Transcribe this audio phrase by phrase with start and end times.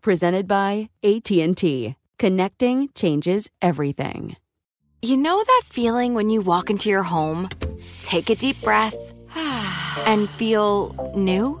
[0.00, 1.94] Presented by AT&T.
[2.18, 4.36] Connecting changes everything.
[5.02, 7.48] You know that feeling when you walk into your home,
[8.02, 8.94] take a deep breath,
[10.06, 11.60] and feel new?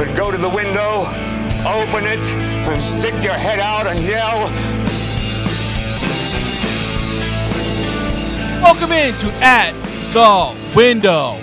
[0.00, 1.00] and go to the window,
[1.66, 4.48] open it, and stick your head out and yell.
[8.62, 9.72] Welcome into At
[10.12, 11.36] the Window.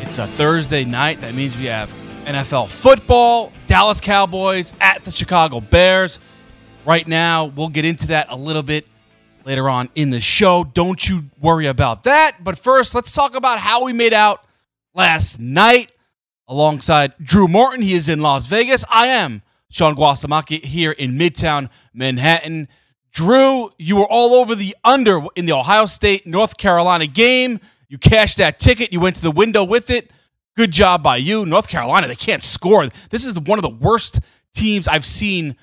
[0.00, 1.20] It's a Thursday night.
[1.20, 1.92] That means we have
[2.24, 6.18] NFL football, Dallas Cowboys at the Chicago Bears.
[6.84, 8.88] Right now, we'll get into that a little bit
[9.44, 10.64] later on in the show.
[10.64, 12.32] Don't you worry about that.
[12.42, 14.44] But first, let's talk about how we made out
[14.92, 15.92] last night
[16.48, 17.82] alongside Drew Morton.
[17.82, 18.84] He is in Las Vegas.
[18.90, 22.68] I am Sean Guasamacchia here in Midtown Manhattan.
[23.12, 27.60] Drew, you were all over the under in the Ohio State North Carolina game.
[27.88, 28.92] You cashed that ticket.
[28.92, 30.10] You went to the window with it.
[30.56, 31.46] Good job by you.
[31.46, 32.86] North Carolina, they can't score.
[33.10, 34.20] This is one of the worst
[34.54, 35.56] teams I've seen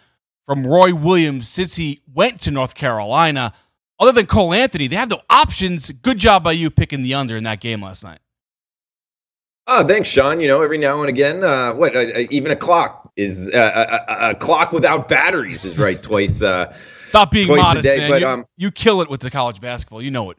[0.46, 3.54] from Roy Williams since he went to North Carolina.
[4.00, 5.90] Other than Cole Anthony, they have no options.
[5.90, 8.20] Good job by you picking the under in that game last night.
[9.66, 10.40] Oh, thanks, Sean.
[10.40, 14.32] You know, every now and again, uh, what uh, even a clock is uh, a,
[14.32, 16.42] a, clock without batteries is right twice.
[16.42, 16.76] Uh,
[17.06, 18.10] Stop being modest, day, man.
[18.10, 20.02] But you, um, you kill it with the college basketball.
[20.02, 20.38] You know it.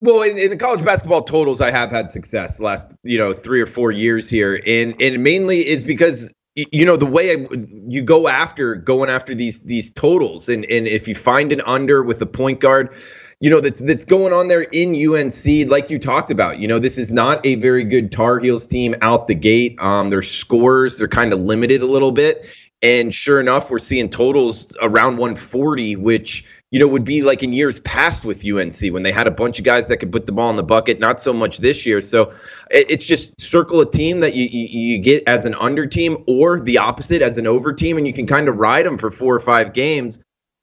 [0.00, 3.34] well, in, in the college basketball totals, I have had success the last you know
[3.34, 7.46] three or four years here, and and mainly is because you know the way I,
[7.88, 12.02] you go after going after these these totals, and and if you find an under
[12.02, 12.94] with a point guard
[13.40, 16.78] you know that's that's going on there in UNC like you talked about you know
[16.78, 19.76] this is not a very good Tar Heels team out the gate.
[19.80, 22.46] Um their scores they're kind of limited a little bit.
[22.82, 27.52] And sure enough we're seeing totals around 140 which you know would be like in
[27.52, 30.32] years past with UNC when they had a bunch of guys that could put the
[30.32, 30.98] ball in the bucket.
[30.98, 32.00] Not so much this year.
[32.00, 32.32] So
[32.72, 36.24] it, it's just circle a team that you, you you get as an under team
[36.26, 39.12] or the opposite as an over team and you can kind of ride them for
[39.12, 40.18] four or five games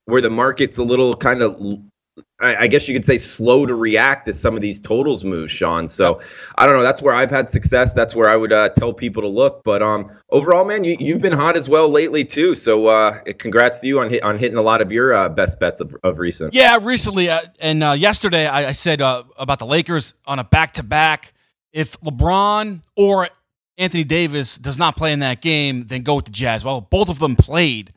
[0.08, 1.58] where the market's a little kind of
[2.40, 5.88] I, guess you could say slow to react to some of these totals moves, Sean.
[5.88, 6.22] So
[6.58, 6.81] I don't know.
[6.81, 7.94] That's where I've had success.
[7.94, 9.64] That's where I would uh, tell people to look.
[9.64, 12.56] But um, overall, man, you, you've been hot as well lately too.
[12.56, 15.59] So uh, congrats to you on hit, on hitting a lot of your uh, best
[15.59, 16.53] bets of, of recent.
[16.53, 20.44] Yeah, recently uh, and uh, yesterday I, I said uh, about the Lakers on a
[20.44, 21.34] back to back.
[21.73, 23.29] If LeBron or
[23.78, 26.64] Anthony Davis does not play in that game, then go with the Jazz.
[26.64, 27.90] Well, both of them played,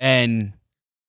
[0.00, 0.54] and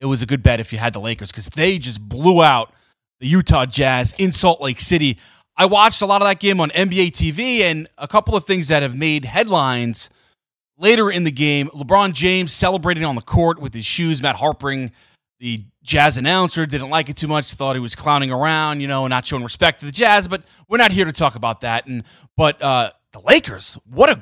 [0.01, 2.73] it was a good bet if you had the Lakers because they just blew out
[3.19, 5.17] the Utah Jazz in Salt Lake City.
[5.57, 8.69] I watched a lot of that game on NBA TV, and a couple of things
[8.69, 10.09] that have made headlines
[10.77, 11.67] later in the game.
[11.67, 14.21] LeBron James celebrating on the court with his shoes.
[14.21, 14.91] Matt Harpring,
[15.39, 17.51] the Jazz announcer, didn't like it too much.
[17.53, 20.29] Thought he was clowning around, you know, not showing respect to the Jazz.
[20.29, 21.87] But we're not here to talk about that.
[21.87, 22.03] And
[22.37, 24.21] but uh, the Lakers, what a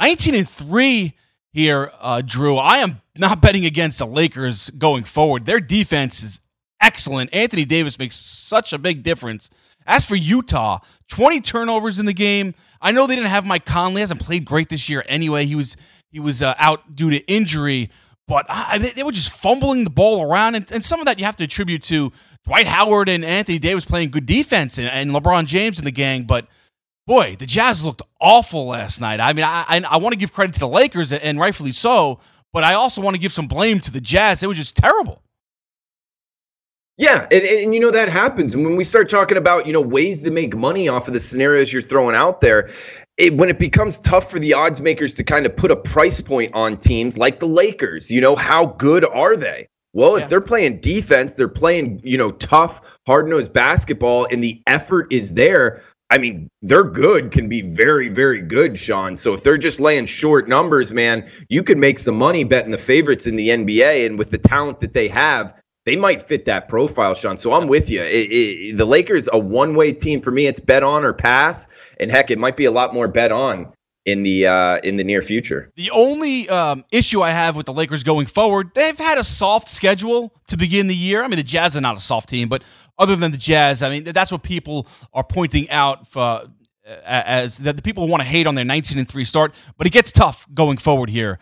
[0.00, 1.14] 19 and three
[1.56, 2.58] here, uh, Drew.
[2.58, 5.46] I am not betting against the Lakers going forward.
[5.46, 6.42] Their defense is
[6.82, 7.34] excellent.
[7.34, 9.48] Anthony Davis makes such a big difference.
[9.86, 12.54] As for Utah, 20 turnovers in the game.
[12.82, 14.02] I know they didn't have Mike Conley.
[14.02, 15.46] Hasn't played great this year anyway.
[15.46, 15.78] He was
[16.10, 17.88] he was uh, out due to injury,
[18.28, 21.18] but uh, they, they, were just fumbling the ball around, and, and, some of that
[21.18, 22.12] you have to attribute to
[22.44, 26.24] Dwight Howard and Anthony Davis playing good defense and, and LeBron James and the gang.
[26.24, 26.46] But
[27.06, 29.20] boy, the Jazz looked awful last night.
[29.20, 32.20] I mean, I I, I want to give credit to the Lakers, and rightfully so,
[32.52, 34.42] but I also want to give some blame to the Jazz.
[34.42, 35.22] It was just terrible.
[36.98, 38.54] Yeah, and, and you know that happens.
[38.54, 41.20] And when we start talking about, you know, ways to make money off of the
[41.20, 42.70] scenarios you're throwing out there,
[43.18, 46.22] it, when it becomes tough for the odds makers to kind of put a price
[46.22, 49.66] point on teams like the Lakers, you know, how good are they?
[49.92, 50.24] Well, yeah.
[50.24, 55.34] if they're playing defense, they're playing, you know, tough, hard-nosed basketball and the effort is
[55.34, 55.82] there.
[56.08, 59.16] I mean, they're good can be very, very good, Sean.
[59.16, 62.78] So if they're just laying short numbers, man, you could make some money betting the
[62.78, 64.06] favorites in the NBA.
[64.06, 65.54] And with the talent that they have,
[65.84, 67.36] they might fit that profile, Sean.
[67.36, 68.02] So I'm with you.
[68.02, 70.46] It, it, the Lakers, a one way team for me.
[70.46, 71.68] It's bet on or pass,
[71.98, 73.72] and heck, it might be a lot more bet on
[74.04, 75.70] in the uh, in the near future.
[75.76, 79.68] The only um, issue I have with the Lakers going forward, they've had a soft
[79.68, 81.22] schedule to begin the year.
[81.22, 82.62] I mean, the Jazz are not a soft team, but
[82.98, 86.48] other than the Jazz, I mean, that's what people are pointing out for, uh,
[87.04, 89.54] as that the people want to hate on their 19 and three start.
[89.76, 91.38] But it gets tough going forward here,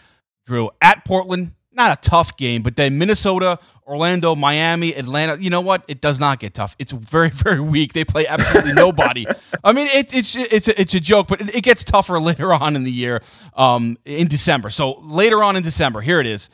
[0.46, 0.70] Drew.
[0.80, 5.36] At Portland, not a tough game, but then Minnesota, Orlando, Miami, Atlanta.
[5.40, 5.84] You know what?
[5.88, 6.74] It does not get tough.
[6.78, 7.92] It's very, very weak.
[7.92, 9.26] They play absolutely nobody.
[9.62, 12.52] I mean, it, it's it's a, it's a joke, but it, it, gets tougher later
[12.52, 13.22] on in the year,
[13.56, 14.70] um, in December.
[14.70, 16.48] So later on in December, here it is: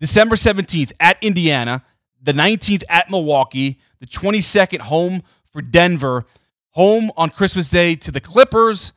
[0.00, 1.84] December seventeenth at Indiana,
[2.22, 6.26] the nineteenth at Milwaukee, the twenty second home for Denver,
[6.70, 8.92] home on Christmas Day to the Clippers.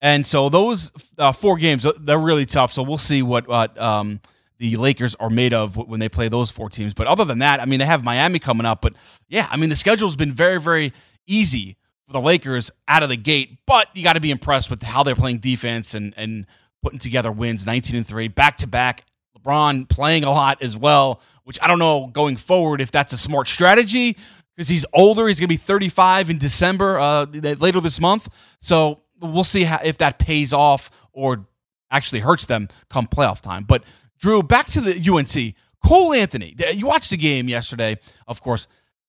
[0.00, 2.72] And so those uh, four games, they're really tough.
[2.72, 4.20] So we'll see what um,
[4.58, 6.94] the Lakers are made of when they play those four teams.
[6.94, 8.80] But other than that, I mean, they have Miami coming up.
[8.80, 8.94] But
[9.28, 10.92] yeah, I mean, the schedule's been very, very
[11.26, 11.76] easy
[12.06, 13.58] for the Lakers out of the gate.
[13.66, 16.46] But you got to be impressed with how they're playing defense and and
[16.82, 19.04] putting together wins, 19 and three, back to back.
[19.46, 23.18] LeBron playing a lot as well, which I don't know going forward if that's a
[23.18, 24.16] smart strategy
[24.56, 25.28] because he's older.
[25.28, 28.28] He's going to be 35 in December uh, later this month.
[28.58, 31.46] So we'll see how, if that pays off or
[31.90, 33.64] actually hurts them come playoff time.
[33.64, 33.84] But
[34.18, 35.54] Drew, back to the UNC.
[35.84, 38.66] Cole Anthony, you watched the game yesterday, of course.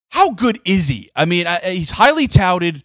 [0.10, 1.10] How good is he?
[1.16, 2.84] I mean, he's highly touted.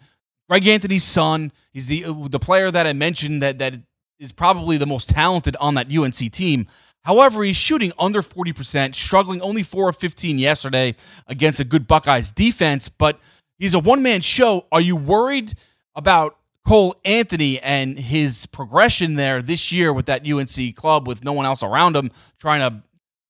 [0.48, 1.52] Greg Anthony's son.
[1.72, 3.74] He's the the player that I mentioned that that
[4.18, 6.66] is probably the most talented on that UNC team.
[7.04, 10.94] However, he's shooting under 40%, struggling only 4 of 15 yesterday
[11.26, 13.18] against a good Buckeyes defense, but
[13.58, 14.66] he's a one man show.
[14.70, 15.54] Are you worried
[15.96, 21.32] about Cole Anthony and his progression there this year with that UNC club with no
[21.32, 22.82] one else around him trying to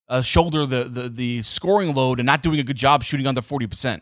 [0.07, 3.41] uh, shoulder the, the the scoring load and not doing a good job shooting under
[3.41, 4.01] 40%.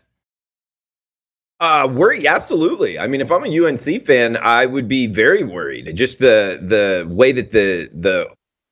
[1.60, 2.98] Uh, worry, absolutely.
[2.98, 5.94] I mean, if I'm a UNC fan, I would be very worried.
[5.96, 8.28] Just the the way that the the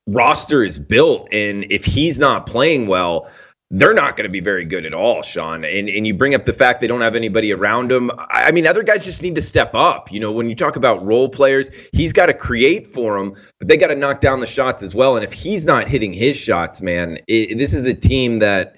[0.06, 3.30] roster is built, and if he's not playing well,
[3.72, 5.64] they're not going to be very good at all, Sean.
[5.64, 8.10] And and you bring up the fact they don't have anybody around them.
[8.18, 10.10] I mean, other guys just need to step up.
[10.10, 13.68] You know, when you talk about role players, he's got to create for them, but
[13.68, 15.14] they got to knock down the shots as well.
[15.14, 18.76] And if he's not hitting his shots, man, it, this is a team that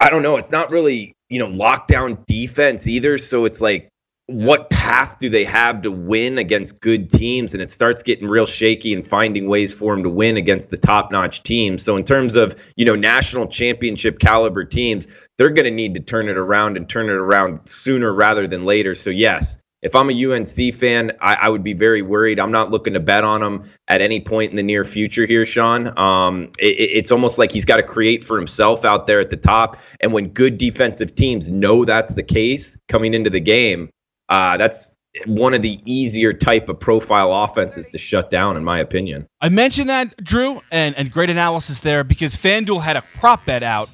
[0.00, 0.36] I don't know.
[0.36, 3.18] It's not really you know lockdown defense either.
[3.18, 3.90] So it's like
[4.26, 7.54] what path do they have to win against good teams?
[7.54, 10.76] And it starts getting real shaky and finding ways for them to win against the
[10.76, 11.84] top notch teams.
[11.84, 15.06] So, in terms of, you know, national championship caliber teams,
[15.38, 18.64] they're going to need to turn it around and turn it around sooner rather than
[18.64, 18.96] later.
[18.96, 22.40] So, yes, if I'm a UNC fan, I, I, would be very worried.
[22.40, 25.46] I'm not looking to bet on him at any point in the near future here,
[25.46, 25.96] Sean.
[25.96, 29.36] Um, it, it's almost like he's got to create for himself out there at the
[29.36, 29.76] top.
[30.00, 33.90] And when good defensive teams know that's the case coming into the game,
[34.28, 38.80] uh, that's one of the easier type of profile offenses to shut down, in my
[38.80, 39.26] opinion.
[39.40, 43.62] I mentioned that, Drew, and, and great analysis there because FanDuel had a prop bet
[43.62, 43.88] out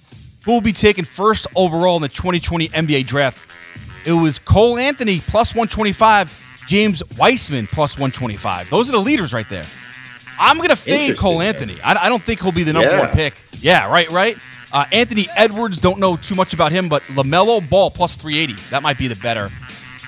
[0.45, 3.49] who will be taken first overall in the 2020 NBA draft.
[4.05, 8.69] It was Cole Anthony plus 125, James Wiseman plus 125.
[8.69, 9.67] Those are the leaders right there.
[10.39, 11.81] I'm going to fade Cole Anthony.
[11.83, 13.01] I, I, don't think he'll be the number yeah.
[13.01, 13.35] one pick.
[13.61, 14.37] Yeah, right, right.
[14.73, 18.61] Uh, Anthony Edwards, don't know too much about him, but LaMelo Ball plus 380.
[18.71, 19.53] That might be the better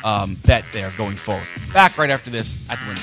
[0.04, 1.48] um, bet there going forward.
[1.72, 3.02] Back right after this at the window.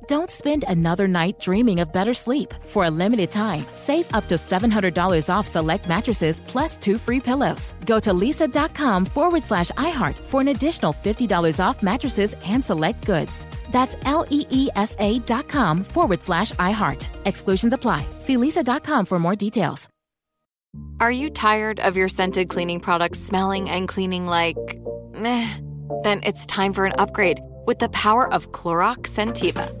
[0.07, 2.53] Don't spend another night dreaming of better sleep.
[2.69, 7.73] For a limited time, save up to $700 off select mattresses plus two free pillows.
[7.85, 13.31] Go to leesa.com forward slash iHeart for an additional $50 off mattresses and select goods.
[13.71, 17.05] That's L E E S A dot com forward slash iHeart.
[17.25, 18.05] Exclusions apply.
[18.19, 19.87] See leesa.com for more details.
[20.99, 24.57] Are you tired of your scented cleaning products smelling and cleaning like
[25.13, 25.57] meh?
[26.03, 29.80] Then it's time for an upgrade with the power of Clorox Scentiva.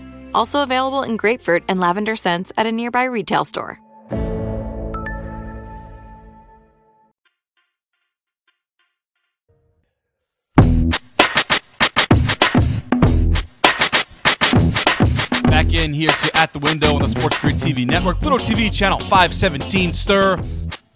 [0.33, 3.79] Also available in grapefruit and lavender scents at a nearby retail store.
[15.43, 18.73] Back in here to At the Window on the Sports Grid TV network, Pluto TV
[18.73, 20.37] channel 517, STIRR,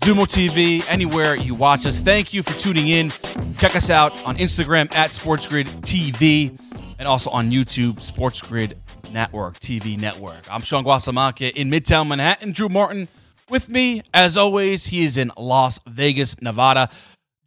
[0.01, 1.99] Xumo TV, anywhere you watch us.
[1.99, 3.11] Thank you for tuning in.
[3.57, 6.57] Check us out on Instagram at Sports Grid TV
[6.99, 8.79] and also on YouTube, Sports Grid
[9.15, 10.43] Network, TV Network.
[10.51, 12.51] I'm Sean Guasamacchia in Midtown Manhattan.
[12.51, 13.07] Drew Martin
[13.49, 14.87] with me, as always.
[14.87, 16.89] He is in Las Vegas, Nevada.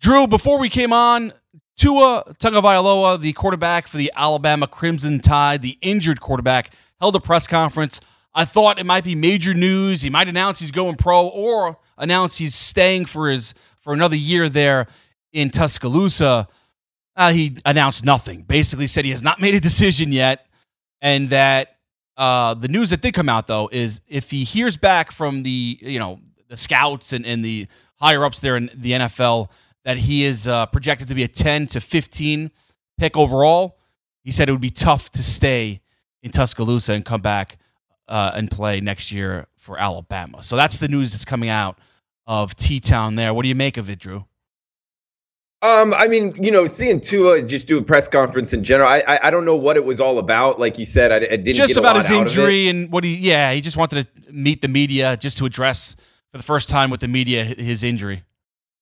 [0.01, 1.31] Drew, before we came on,
[1.77, 7.47] Tua Tagovailoa, the quarterback for the Alabama Crimson Tide, the injured quarterback, held a press
[7.47, 8.01] conference.
[8.35, 10.01] I thought it might be major news.
[10.01, 14.49] He might announce he's going pro or announce he's staying for his for another year
[14.49, 14.87] there
[15.35, 16.49] in Tuscaloosa.
[17.15, 18.41] Uh, he announced nothing.
[18.41, 20.48] Basically, said he has not made a decision yet,
[21.01, 21.77] and that
[22.17, 25.79] uh, the news that did come out though is if he hears back from the
[25.81, 29.51] you know the scouts and, and the higher ups there in the NFL
[29.85, 32.51] that he is uh, projected to be a 10 to 15
[32.99, 33.79] pick overall.
[34.23, 35.81] He said it would be tough to stay
[36.23, 37.59] in Tuscaloosa and come back
[38.09, 40.43] uh, and play next year for Alabama.
[40.43, 41.79] So that's the news that's coming out
[42.27, 43.33] of T Town there.
[43.33, 44.27] What do you make of it, Drew?
[45.61, 49.03] Um, I mean, you know, seeing Tua just do a press conference in general, I
[49.07, 50.61] I, I don't know what it was all about.
[50.61, 53.17] Like you said, I, I didn't just about his injury and what he.
[53.17, 55.97] Yeah, he just wanted to meet the media just to address
[56.31, 58.23] for the first time with the media his injury,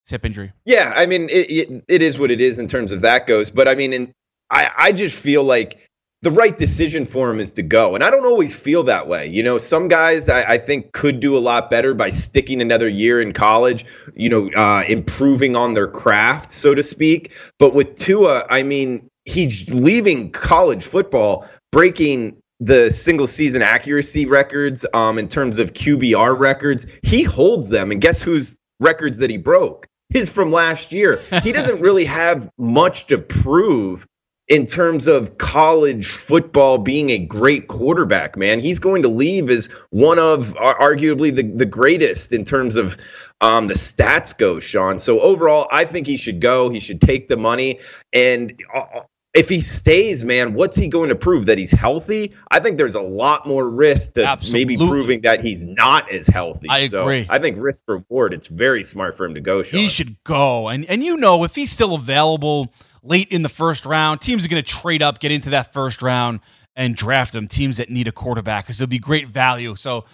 [0.03, 0.51] his hip injury.
[0.65, 3.49] Yeah, I mean, it, it, it is what it is in terms of that goes.
[3.49, 4.13] But I mean, in,
[4.51, 5.86] I I just feel like
[6.23, 9.27] the right decision for him is to go, and I don't always feel that way.
[9.27, 12.89] You know, some guys I, I think could do a lot better by sticking another
[12.89, 13.85] year in college.
[14.15, 17.33] You know, uh, improving on their craft, so to speak.
[17.59, 24.85] But with Tua, I mean, he's leaving college football, breaking the single season accuracy records
[24.93, 26.87] um, in terms of QBR records.
[27.03, 29.87] He holds them, and guess whose records that he broke?
[30.09, 31.21] His from last year.
[31.43, 34.07] He doesn't really have much to prove
[34.47, 38.59] in terms of college football being a great quarterback, man.
[38.59, 42.97] He's going to leave as one of uh, arguably the, the greatest in terms of
[43.41, 44.99] um, the stats go, Sean.
[44.99, 46.69] So overall, I think he should go.
[46.69, 47.79] He should take the money.
[48.13, 49.01] And uh,
[49.33, 51.45] if he stays, man, what's he going to prove?
[51.45, 52.33] That he's healthy?
[52.49, 54.75] I think there's a lot more risk to Absolutely.
[54.77, 56.67] maybe proving that he's not as healthy.
[56.69, 57.27] I So agree.
[57.29, 59.81] I think risk reward, it's very smart for him to go, Sean.
[59.81, 60.69] He should go.
[60.69, 62.71] And and you know, if he's still available
[63.07, 66.01] late in the first round, teams are going to trade up, get into that first
[66.01, 66.41] round,
[66.75, 67.47] and draft them.
[67.47, 69.75] Teams that need a quarterback because there'll be great value.
[69.75, 70.05] So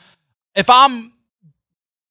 [0.55, 1.11] if I'm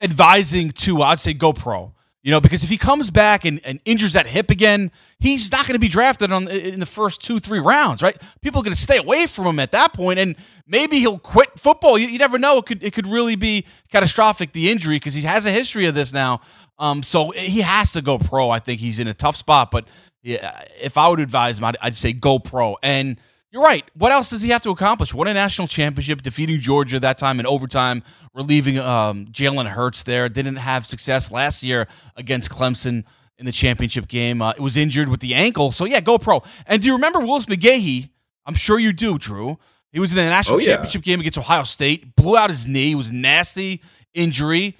[0.03, 1.95] advising to, I'd say go pro.
[2.23, 5.67] You know, because if he comes back and, and injures that hip again, he's not
[5.67, 8.17] going to be drafted on in the first two, three rounds, right?
[8.41, 11.59] People are going to stay away from him at that point, and maybe he'll quit
[11.59, 11.99] football.
[11.99, 15.23] You, you never know; it could it could really be catastrophic the injury because he
[15.23, 16.41] has a history of this now.
[16.79, 18.51] Um, so he has to go pro.
[18.51, 19.85] I think he's in a tough spot, but
[20.23, 22.77] yeah, if I would advise him, I'd, I'd say go pro.
[22.85, 23.19] And
[23.53, 23.85] you're right.
[23.95, 25.13] What else does he have to accomplish?
[25.13, 28.03] Won a national championship, defeating Georgia that time in overtime,
[28.35, 30.29] relieving um, Jalen Hurts there.
[30.29, 33.05] Didn't have success last year against Clemson
[33.39, 34.41] in the championship game.
[34.41, 35.71] Uh, it was injured with the ankle.
[35.71, 36.43] So, yeah, go pro.
[36.67, 38.09] And do you remember Willis McGahee?
[38.47, 39.59] I'm sure you do, Drew.
[39.93, 40.69] He was in the national Oh, yeah.
[40.69, 42.93] championship game against Ohio State, blew out his knee.
[42.93, 43.83] It was a nasty
[44.15, 44.77] injury.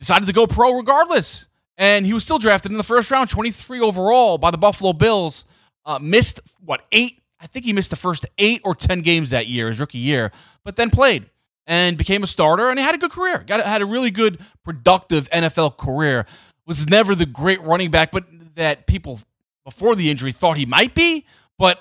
[0.00, 1.46] Decided to go pro regardless.
[1.76, 5.44] And he was still drafted in the first round, 23 overall by the Buffalo Bills.
[5.84, 7.20] Uh, missed, what, eight?
[7.40, 10.32] I think he missed the first eight or 10 games that year, his rookie year,
[10.64, 11.28] but then played
[11.66, 13.44] and became a starter and he had a good career.
[13.46, 16.26] Got had a really good, productive NFL career.
[16.66, 18.24] Was never the great running back, but
[18.56, 19.20] that people
[19.64, 21.24] before the injury thought he might be.
[21.58, 21.78] But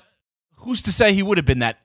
[0.57, 1.79] who's to say he would have been that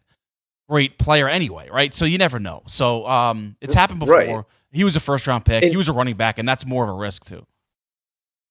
[0.68, 1.94] great player anyway, right?
[1.94, 2.62] So you never know.
[2.66, 4.16] So um, it's happened before.
[4.16, 4.44] Right.
[4.72, 5.62] He was a first round pick.
[5.62, 7.46] And- he was a running back, and that's more of a risk too.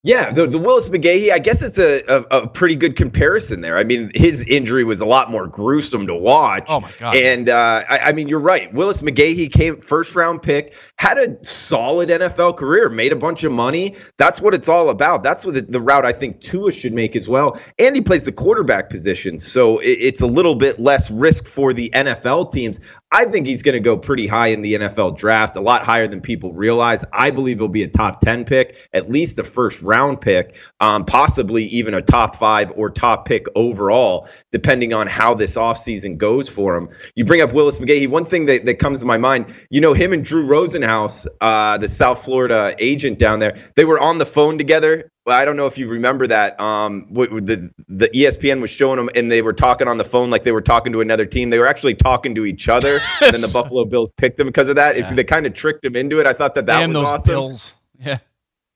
[0.02, 3.78] Yeah, the, the Willis McGahee, I guess it's a, a, a pretty good comparison there.
[3.78, 6.68] I mean, his injury was a lot more gruesome to watch.
[6.70, 7.18] Oh my god!
[7.18, 8.74] And uh, I, I mean, you're right.
[8.74, 13.52] Willis McGahee came first round pick, had a solid NFL career, made a bunch of
[13.52, 13.98] money.
[14.16, 15.22] That's what it's all about.
[15.22, 17.60] That's what the, the route I think Tua should make as well.
[17.78, 21.74] And he plays the quarterback position, so it, it's a little bit less risk for
[21.74, 22.80] the NFL teams.
[23.12, 26.08] I think he's going to go pretty high in the NFL draft, a lot higher
[26.08, 27.04] than people realize.
[27.12, 31.06] I believe he'll be a top 10 pick, at least a first round pick, um,
[31.06, 36.50] possibly even a top five or top pick overall, depending on how this offseason goes
[36.50, 36.90] for him.
[37.16, 38.08] You bring up Willis McGahee.
[38.08, 41.80] One thing that, that comes to my mind, you know, him and Drew Rosenhaus, uh,
[41.80, 45.66] the South Florida agent down there, they were on the phone together I don't know
[45.66, 46.60] if you remember that.
[46.60, 50.44] Um, the the ESPN was showing them, and they were talking on the phone like
[50.44, 51.50] they were talking to another team.
[51.50, 54.70] They were actually talking to each other, and then the Buffalo Bills picked them because
[54.70, 54.98] of that.
[54.98, 56.28] It, they kind of tricked him into it.
[56.28, 57.34] I thought that that Damn was those awesome.
[57.34, 57.76] Bills.
[58.00, 58.18] Yeah.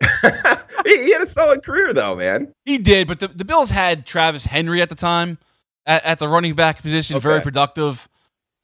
[0.86, 2.54] he, he had a solid career though, man.
[2.66, 5.38] He did, but the, the Bills had Travis Henry at the time
[5.86, 8.08] at, at the running back position, very productive.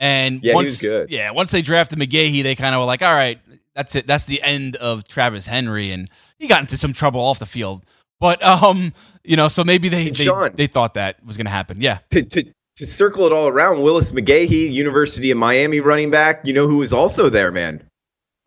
[0.01, 1.09] And Yeah, he once, was good.
[1.11, 3.39] yeah, once they drafted McGahee, they kind of were like, all right,
[3.75, 4.07] that's it.
[4.07, 7.83] That's the end of Travis Henry, and he got into some trouble off the field.
[8.19, 11.51] But um, you know, so maybe they they, Sean- they thought that was going to
[11.51, 11.81] happen.
[11.81, 12.43] Yeah, To to
[12.77, 16.45] to circle it all around, Willis McGahee, University of Miami running back.
[16.45, 17.83] You know who was also there, man?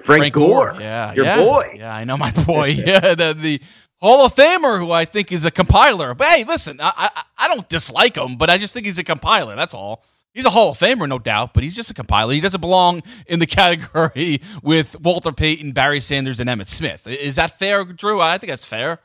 [0.01, 0.77] Frank, Gore.
[0.79, 1.39] Yeah, your yeah.
[1.39, 1.75] boy.
[1.77, 2.67] Yeah, I know my boy.
[2.87, 3.61] yeah, the the
[4.01, 6.15] Hall of Famer who I think is a compiler.
[6.15, 9.05] But hey, listen, I, I I don't dislike him, but I just think he's a
[9.05, 9.57] compiler.
[9.57, 10.05] That's all.
[10.35, 12.33] He's a Hall of Famer, no doubt, but he's just a compiler.
[12.33, 17.07] He doesn't belong in the category with Walter Payton, Barry Sanders, and Emmitt Smith.
[17.07, 18.21] Is that fair, Drew?
[18.21, 19.01] I think that's fair.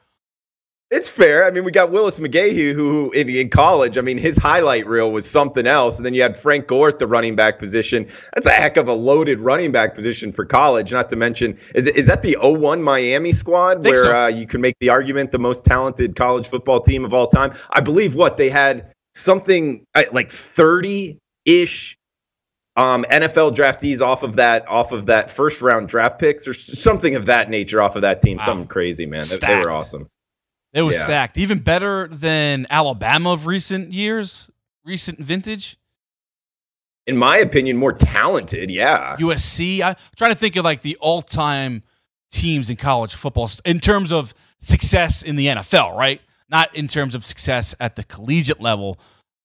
[0.90, 1.44] It's fair.
[1.44, 5.12] I mean, we got Willis McGahee, who in, in college, I mean, his highlight reel
[5.12, 5.98] was something else.
[5.98, 8.08] And then you had Frank Gore at the running back position.
[8.34, 10.94] That's a heck of a loaded running back position for college.
[10.94, 14.16] Not to mention, is, is that the 01 Miami squad where so.
[14.16, 17.54] uh, you can make the argument the most talented college football team of all time?
[17.72, 21.98] I believe what they had something like 30 ish
[22.76, 27.16] um, NFL draftees off of that off of that first round draft picks or something
[27.16, 28.38] of that nature off of that team.
[28.38, 28.46] Wow.
[28.46, 29.24] Something crazy, man.
[29.28, 30.08] They, they were awesome.
[30.74, 31.04] It was Yeah.
[31.04, 31.38] stacked.
[31.38, 34.50] Even better than Alabama of recent years,
[34.86, 35.78] recent vintage.
[37.08, 38.70] in my opinion, more talented.
[38.70, 39.16] Yeah.
[39.18, 39.82] USC.
[39.82, 41.82] I'm trying to think of like the all time
[42.32, 46.22] teams in college football in terms of success in the NFL, right?
[46.50, 49.00] Not in terms of success at the collegiate level.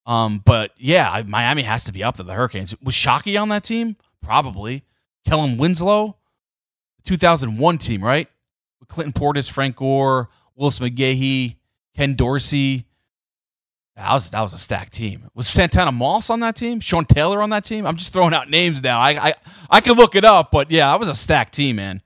[0.07, 2.75] Um, but yeah, Miami has to be up to the Hurricanes.
[2.83, 3.97] Was Shockey on that team?
[4.23, 4.85] Probably.
[5.25, 6.17] Kellen Winslow,
[7.05, 8.29] 2001 team, right?
[8.81, 11.57] With Clinton Portis, Frank Gore, Willis McGahee,
[11.97, 12.87] Ken Dorsey.
[13.97, 15.29] That was that was a stacked team.
[15.35, 16.81] Was Santana Moss on that team?
[16.81, 17.87] Sean Taylor on that team?
[17.87, 18.99] I'm just throwing out names now.
[18.99, 19.35] I I
[19.69, 22.03] I could look it up, but yeah, that was a stacked team, man.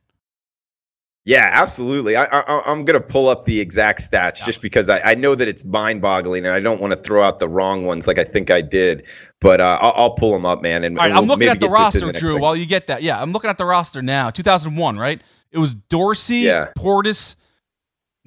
[1.27, 2.15] Yeah, absolutely.
[2.15, 5.35] I, I, I'm going to pull up the exact stats just because I, I know
[5.35, 8.17] that it's mind boggling and I don't want to throw out the wrong ones like
[8.17, 9.05] I think I did.
[9.41, 10.85] But uh, I'll, I'll pull them up, man.
[10.85, 12.29] And, All right, and I'm looking at the get to to roster, next Drew.
[12.29, 12.43] segment.
[12.43, 14.31] While you get that, yeah, I'm looking at the roster now.
[14.31, 15.21] 2001, right?
[15.51, 16.69] It was Dorsey, Yeah.
[16.79, 17.35] Portis,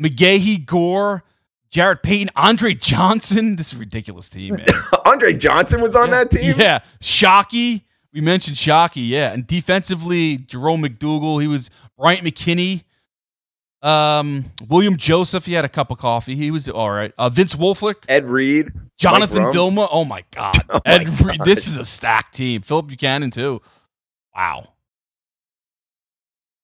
[0.02, 1.24] McGahee, Gore,
[1.72, 3.56] Jarrett Payton, Andre Johnson.
[3.56, 4.66] This is a ridiculous team, man.
[5.06, 6.54] Andre Johnson was on that team.
[6.58, 7.84] Yeah, Shockey.
[8.12, 11.40] We mentioned Shockey, yeah, and defensively, Jerome McDougle.
[11.42, 12.84] He was Bryant McKinnie.
[13.82, 15.46] Um, William Joseph.
[15.46, 16.36] He had a cup of coffee.
[16.36, 17.14] He was all right.
[17.18, 19.88] Uh, Vince Wilfork, Ed Reed, Jonathan Mike Vilma.
[19.90, 21.08] Oh my God, Oh my Ed.
[21.22, 21.46] Reed, God.
[21.46, 22.62] this is a stacked team.
[22.62, 23.62] Phillip Buchanon too.
[24.36, 24.70] Wow.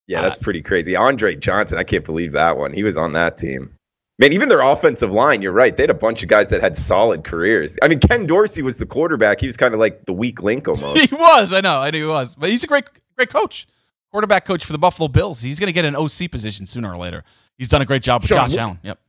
[0.08, 0.96] Yeah, that's pretty crazy.
[0.96, 2.74] Andre Johnson, I can't believe that one.
[2.74, 3.72] He was on that team.
[4.20, 5.76] Man, even their offensive line, you're right.
[5.76, 7.78] They had a bunch of guys that had solid careers.
[7.82, 9.42] I mean, Ken Dorsey was the quarterback.
[9.42, 11.10] He was kind of like the weak link almost.
[11.10, 11.52] He was.
[11.52, 11.80] I know.
[11.80, 12.36] I knew he was.
[12.36, 12.86] But he's a great,
[13.18, 13.68] great coach.
[14.16, 15.42] Quarterback coach for the Buffalo Bills.
[15.42, 17.26] He's going to get an OC position sooner or later.
[17.58, 18.80] He's done a great job with Sean, Josh look- Allen.
[18.82, 19.00] Yep.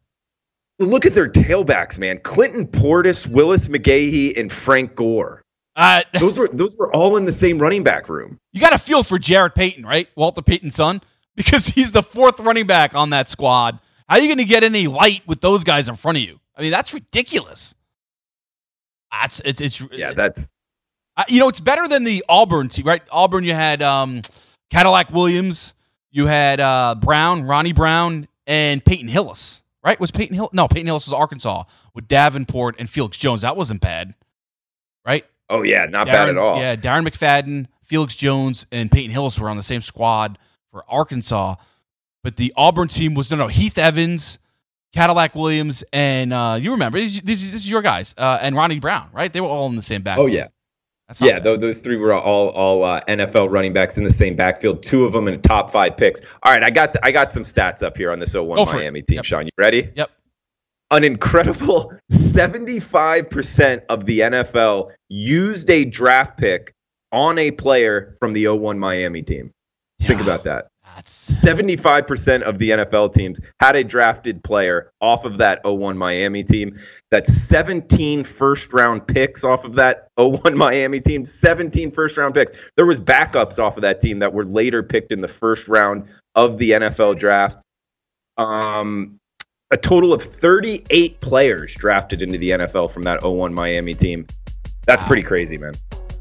[0.80, 2.18] Look at their tailbacks, man.
[2.24, 5.44] Clinton Portis, Willis McGahee, and Frank Gore.
[5.76, 8.40] Uh, those were those were all in the same running back room.
[8.52, 10.08] You got a feel for Jarrett Payton, right?
[10.16, 11.00] Walter Payton's son,
[11.36, 13.78] because he's the fourth running back on that squad.
[14.08, 16.40] How are you going to get any light with those guys in front of you?
[16.56, 17.76] I mean, that's ridiculous.
[19.12, 20.52] That's it's, it's yeah, that's
[21.16, 23.02] uh, you know it's better than the Auburn team, right?
[23.12, 24.20] Auburn, you had um,
[24.70, 25.74] Cadillac Williams,
[26.10, 29.98] you had uh, Brown, Ronnie Brown, and Peyton Hillis, right?
[30.00, 30.50] Was Peyton Hill?
[30.52, 33.42] No, Peyton Hillis was Arkansas with Davenport and Felix Jones.
[33.42, 34.14] That wasn't bad,
[35.04, 35.24] right?
[35.48, 36.58] Oh yeah, not bad at all.
[36.58, 40.38] Yeah, Darren McFadden, Felix Jones, and Peyton Hillis were on the same squad
[40.72, 41.54] for Arkansas.
[42.24, 44.40] But the Auburn team was no, no Heath Evans,
[44.92, 49.08] Cadillac Williams, and uh, you remember is- this is your guys, uh, and Ronnie Brown,
[49.12, 49.32] right?
[49.32, 50.18] They were all in the same back.
[50.18, 50.48] Oh yeah.
[51.20, 54.82] Yeah, tho- those three were all all uh, NFL running backs in the same backfield.
[54.82, 56.20] Two of them in top five picks.
[56.42, 58.64] All right, I got the, I got some stats up here on this 01 Go
[58.66, 58.80] for it.
[58.80, 59.22] Miami team.
[59.22, 59.90] Sean, you ready?
[59.94, 60.10] Yep.
[60.90, 66.72] An incredible 75% of the NFL used a draft pick
[67.12, 69.52] on a player from the 01 Miami team.
[70.00, 70.68] Think about that.
[71.04, 76.78] 75% of the NFL teams had a drafted player off of that 01 Miami team.
[77.10, 81.24] That's 17 first round picks off of that 01 Miami team.
[81.24, 82.52] 17 first round picks.
[82.76, 86.04] There was backups off of that team that were later picked in the first round
[86.34, 87.62] of the NFL draft.
[88.38, 89.18] Um,
[89.70, 94.26] a total of 38 players drafted into the NFL from that 01 Miami team.
[94.86, 95.74] That's pretty crazy, man.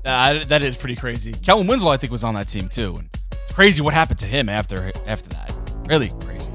[0.04, 1.34] Uh, that is pretty crazy.
[1.34, 2.98] Kellen Winslow, I think, was on that team too.
[2.98, 3.10] And
[3.46, 5.54] it's crazy what happened to him after after that.
[5.86, 6.52] Really crazy,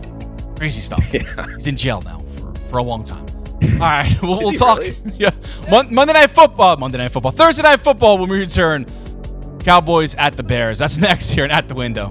[0.57, 1.03] crazy stuff.
[1.55, 3.26] He's in jail now for, for a long time.
[3.74, 4.79] All right, we'll, we'll talk.
[4.79, 4.96] really?
[5.16, 5.31] Yeah,
[5.70, 8.87] Mon- Monday night football, Monday night football, Thursday night football when we return.
[9.61, 10.79] Cowboys at the Bears.
[10.79, 12.11] That's next here and at the window.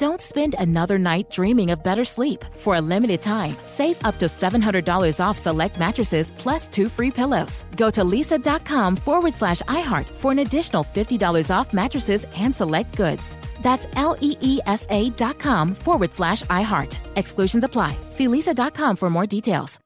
[0.00, 2.42] Don't spend another night dreaming of better sleep.
[2.60, 7.66] For a limited time, save up to $700 off select mattresses plus two free pillows.
[7.76, 13.36] Go to leesa.com forward slash iHeart for an additional $50 off mattresses and select goods.
[13.60, 16.96] That's L E E S A dot com forward slash iHeart.
[17.16, 17.94] Exclusions apply.
[18.12, 19.78] See leesa.com for more details.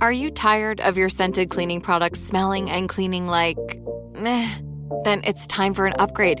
[0.00, 3.58] Are you tired of your scented cleaning products smelling and cleaning like
[4.14, 4.54] meh?
[5.02, 6.40] Then it's time for an upgrade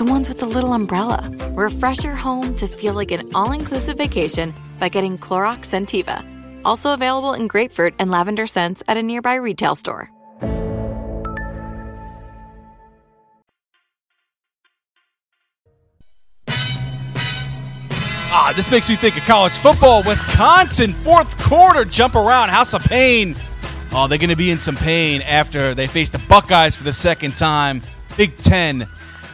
[0.00, 1.30] The ones with the little umbrella.
[1.50, 6.24] Refresh your home to feel like an all inclusive vacation by getting Clorox Scentiva.
[6.64, 10.10] Also available in grapefruit and lavender scents at a nearby retail store.
[18.32, 20.02] Ah, this makes me think of college football.
[20.02, 23.36] Wisconsin, fourth quarter, jump around, House of Pain.
[23.92, 26.92] Oh, they're going to be in some pain after they face the Buckeyes for the
[26.94, 27.82] second time.
[28.16, 28.88] Big Ten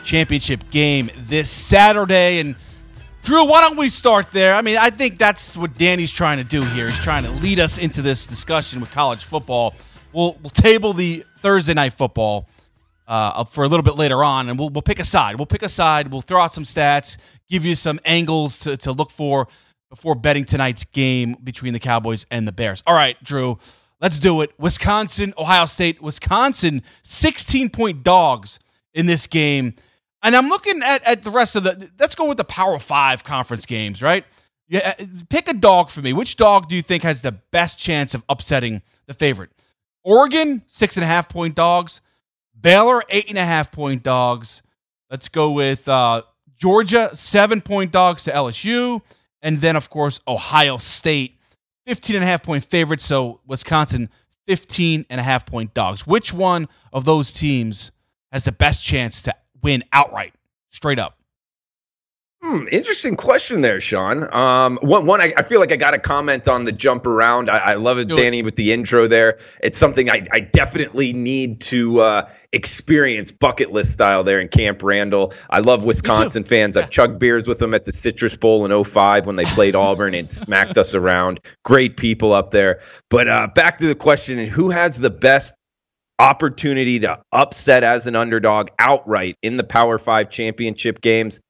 [0.06, 2.38] championship game this Saturday.
[2.38, 2.54] And
[3.22, 4.54] Drew, why don't we start there?
[4.54, 6.88] I mean, I think that's what Danny's trying to do here.
[6.88, 9.74] He's trying to lead us into this discussion with college football.
[10.12, 12.48] We'll, we'll table the Thursday night football
[13.08, 15.36] uh, for a little bit later on, and we'll, we'll pick a side.
[15.36, 16.12] We'll pick a side.
[16.12, 17.18] We'll throw out some stats,
[17.50, 19.48] give you some angles to, to look for
[19.90, 22.82] before betting tonight's game between the Cowboys and the Bears.
[22.86, 23.58] All right, Drew,
[24.00, 24.52] let's do it.
[24.58, 28.60] Wisconsin, Ohio State, Wisconsin, 16 point dogs
[28.94, 29.74] in this game.
[30.22, 31.90] And I'm looking at, at the rest of the.
[31.98, 34.24] Let's go with the Power Five conference games, right?
[34.68, 36.12] Yeah, uh, pick a dog for me.
[36.12, 39.50] Which dog do you think has the best chance of upsetting the favorite?
[40.02, 42.00] Oregon, six and a half point dogs.
[42.58, 44.62] Baylor, eight and a half point dogs.
[45.10, 46.22] Let's go with uh,
[46.56, 49.02] Georgia, seven point dogs to LSU.
[49.42, 51.38] And then, of course, Ohio State,
[51.86, 53.04] 15 and a half point favorites.
[53.04, 54.08] So Wisconsin,
[54.48, 56.06] 15 and a half point dogs.
[56.06, 57.92] Which one of those teams
[58.32, 59.34] has the best chance to
[59.66, 60.32] win outright,
[60.70, 61.18] straight up?
[62.40, 64.32] Hmm, interesting question there, Sean.
[64.32, 67.50] Um, one, one I, I, feel like I got to comment on the jump around.
[67.50, 69.40] I, I love it, Danny, with the intro there.
[69.64, 74.84] It's something I, I definitely need to uh, experience bucket list style there in Camp
[74.84, 75.32] Randall.
[75.50, 76.76] I love Wisconsin fans.
[76.76, 80.14] I've chugged beers with them at the Citrus Bowl in 05 when they played Auburn
[80.14, 81.40] and smacked us around.
[81.64, 82.78] Great people up there.
[83.10, 85.56] But uh, back to the question who has the best
[86.18, 91.40] opportunity to upset as an underdog outright in the Power Five championship games?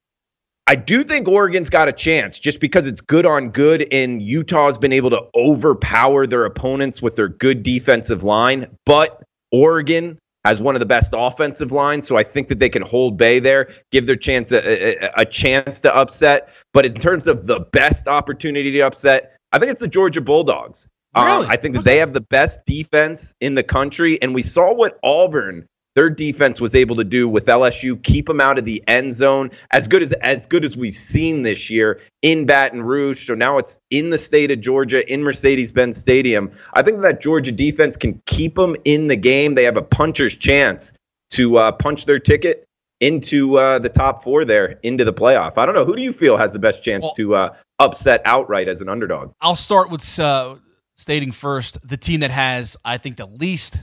[0.68, 4.79] I do think Oregon's got a chance just because it's good on good, and Utah's
[4.79, 8.66] been able to overpower their opponents with their good defensive line.
[8.85, 12.83] But Oregon has one of the best offensive lines, so I think that they can
[12.83, 16.48] hold Bay there, give their chance a, a, a chance to upset.
[16.72, 20.88] But in terms of the best opportunity to upset, I think it's the Georgia Bulldogs.
[21.14, 21.45] Um, really?
[21.47, 24.75] Um, I think that they have the best defense in the country, and we saw
[24.75, 25.66] what Auburn
[25.97, 29.51] their defense was able to do with LSU, keep them out of the end zone,
[29.71, 33.27] as good as as good as we've seen this year in Baton Rouge.
[33.27, 36.53] So now it's in the state of Georgia, in Mercedes-Benz Stadium.
[36.75, 39.55] I think that Georgia defense can keep them in the game.
[39.55, 40.92] They have a puncher's chance
[41.31, 42.64] to uh, punch their ticket
[43.01, 45.57] into uh, the top four there into the playoff.
[45.57, 45.87] I don't know.
[45.87, 48.90] Who do you feel has the best chance well, to uh, upset outright as an
[48.90, 49.33] underdog?
[49.40, 50.57] I'll start with uh,
[50.96, 53.78] stating first the team that has, I think, the least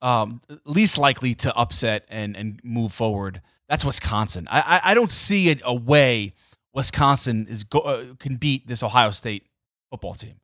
[0.00, 3.42] um, least likely to upset and and move forward.
[3.68, 4.48] That's Wisconsin.
[4.50, 6.32] I I, I don't see it a way
[6.72, 9.46] Wisconsin is go, uh, can beat this Ohio State
[9.90, 10.40] football team.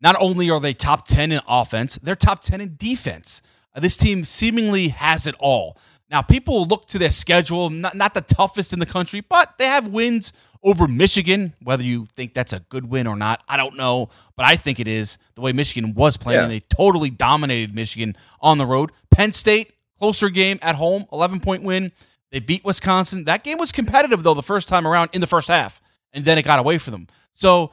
[0.00, 3.42] Not only are they top ten in offense, they're top ten in defense.
[3.74, 5.76] Uh, this team seemingly has it all.
[6.14, 9.64] Now, people look to their schedule, not, not the toughest in the country, but they
[9.64, 11.54] have wins over Michigan.
[11.60, 14.78] Whether you think that's a good win or not, I don't know, but I think
[14.78, 15.18] it is.
[15.34, 16.46] The way Michigan was playing, yeah.
[16.46, 18.92] they totally dominated Michigan on the road.
[19.10, 21.90] Penn State, closer game at home, 11 point win.
[22.30, 23.24] They beat Wisconsin.
[23.24, 26.38] That game was competitive, though, the first time around in the first half, and then
[26.38, 27.08] it got away from them.
[27.32, 27.72] So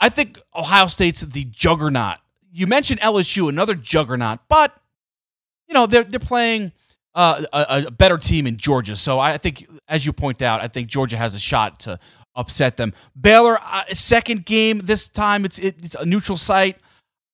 [0.00, 2.16] I think Ohio State's the juggernaut.
[2.50, 4.74] You mentioned LSU, another juggernaut, but,
[5.68, 6.72] you know, they're, they're playing.
[7.14, 8.96] Uh, a, a, better team in Georgia.
[8.96, 12.00] So I think, as you point out, I think Georgia has a shot to
[12.34, 12.92] upset them.
[13.18, 15.44] Baylor, uh, second game this time.
[15.44, 16.76] It's it's a neutral site.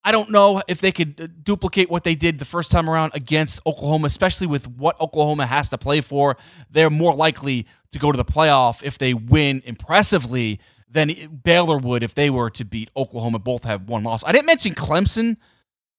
[0.03, 3.13] I don't know if they could uh, duplicate what they did the first time around
[3.15, 6.37] against Oklahoma, especially with what Oklahoma has to play for.
[6.71, 12.03] They're more likely to go to the playoff if they win impressively than Baylor would
[12.03, 13.39] if they were to beat Oklahoma.
[13.39, 14.25] Both have one loss.
[14.25, 15.37] I didn't mention Clemson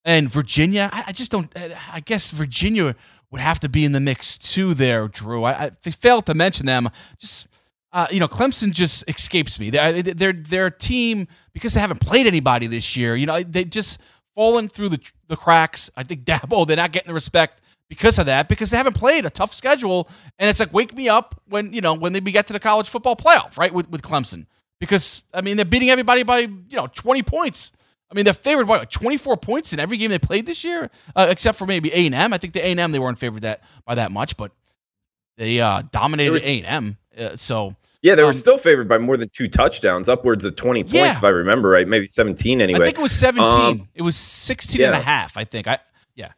[0.04, 0.90] and Virginia.
[0.92, 1.56] I, I just don't.
[1.56, 2.96] Uh, I guess Virginia
[3.32, 4.74] would have to be in the mix too.
[4.74, 5.46] There, Drew.
[5.46, 6.90] I, I failed to mention them.
[7.18, 7.48] Just
[7.94, 9.70] uh, you know, Clemson just escapes me.
[9.70, 13.16] They're, a team because they haven't played anybody this year.
[13.16, 14.00] You know, they just
[14.36, 15.90] fallen through the the cracks.
[15.96, 19.26] I think Dabo they're not getting the respect because of that because they haven't played
[19.26, 20.08] a tough schedule.
[20.40, 22.88] And it's like wake me up when you know when they get to the college
[22.88, 23.74] football playoff, right?
[23.74, 24.46] With with Clemson
[24.80, 27.74] because I mean they're beating everybody by you know twenty points
[28.12, 30.90] I mean, they're favored by like 24 points in every game they played this year,
[31.16, 32.34] uh, except for maybe A and M.
[32.34, 34.52] I think the A and M they weren't favored that by that much, but
[35.38, 36.98] they uh, dominated A and M.
[37.18, 40.56] Uh, so yeah, they were um, still favored by more than two touchdowns, upwards of
[40.56, 41.12] 20 points, Yeah.
[41.18, 41.88] if I remember right.
[41.88, 42.80] Maybe 17 anyway.
[42.82, 43.50] I think it was 17.
[43.50, 45.68] Um, it was 16 and a half, I think.
[45.68, 45.78] I
[46.16, 46.32] yeah.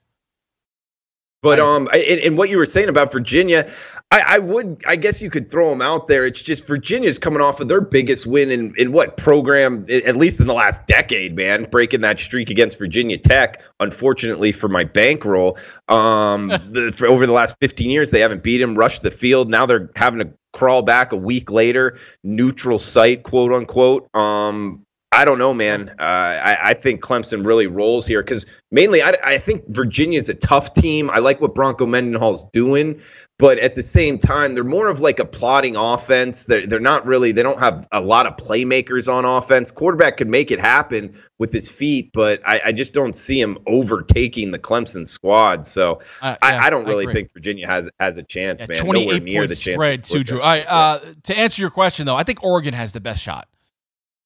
[1.42, 3.70] But um, I- and what you were saying about Virginia,
[4.14, 6.24] I, I would, I guess you could throw them out there.
[6.24, 10.40] It's just Virginia's coming off of their biggest win in in what program, at least
[10.40, 13.64] in the last decade, man, breaking that streak against Virginia Tech.
[13.80, 15.58] Unfortunately for my bankroll,
[15.90, 19.50] um, the, for over the last 15 years they haven't beat him, rushed the field.
[19.50, 24.16] Now they're having to crawl back a week later, neutral site, quote unquote.
[24.16, 25.90] Um, I don't know, man.
[25.90, 30.34] Uh, I, I think Clemson really rolls here because mainly I, I think Virginia's a
[30.34, 31.12] tough team.
[31.12, 33.00] I like what Bronco Mendenhall's doing,
[33.40, 36.46] but at the same time, they're more of like a plotting offense.
[36.46, 39.72] They're, they're not really, they don't have a lot of playmakers on offense.
[39.72, 43.58] Quarterback could make it happen with his feet, but I, I just don't see him
[43.68, 45.66] overtaking the Clemson squad.
[45.66, 47.14] So Uh, I, yeah, I don't really agree.
[47.16, 48.78] think Virginia has has a chance, Yeah, man.
[48.86, 50.40] Nowhere 28 near the spread, too, Drew.
[50.42, 53.48] Uh, to answer your question though, I think Oregon has the best shot.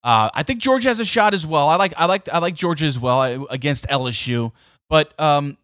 [0.04, 1.68] Uh, I think Georgia has a shot as well.
[1.68, 4.52] I like I like I like Georgia as well uh, against LSU,
[4.90, 5.58] but um,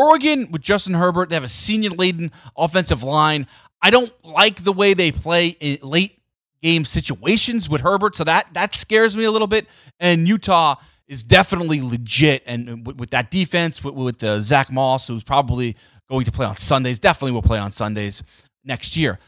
[0.00, 3.46] Oregon with Justin Herbert, they have a senior laden offensive line.
[3.82, 6.22] I don't like the way they play in late
[6.62, 9.66] game situations with Herbert, so that that scares me a little bit.
[9.98, 15.08] And Utah is definitely legit, and with, with that defense, with, with uh, Zach Moss,
[15.08, 15.76] who's probably
[16.08, 18.22] going to play on Sundays, definitely will play on Sundays
[18.64, 19.18] next year.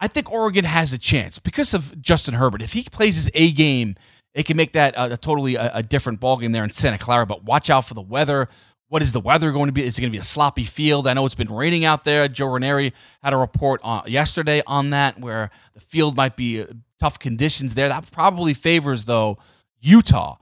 [0.00, 2.62] I think Oregon has a chance because of Justin Herbert.
[2.62, 3.96] If he plays his A game,
[4.34, 7.26] it can make that uh, a totally a, a different ballgame there in Santa Clara.
[7.26, 8.48] But watch out for the weather.
[8.88, 9.84] What is the weather going to be?
[9.84, 11.06] Is it going to be a sloppy field?
[11.06, 12.26] I know it's been raining out there.
[12.26, 16.66] Joe Ranieri had a report on, yesterday on that where the field might be uh,
[16.98, 17.88] tough conditions there.
[17.88, 19.38] That probably favors though
[19.80, 20.36] Utah,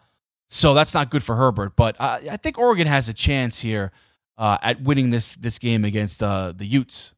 [0.48, 1.74] so that's not good for Herbert.
[1.74, 3.90] But uh, I think Oregon has a chance here
[4.38, 7.14] uh, at winning this this game against uh, the Utes.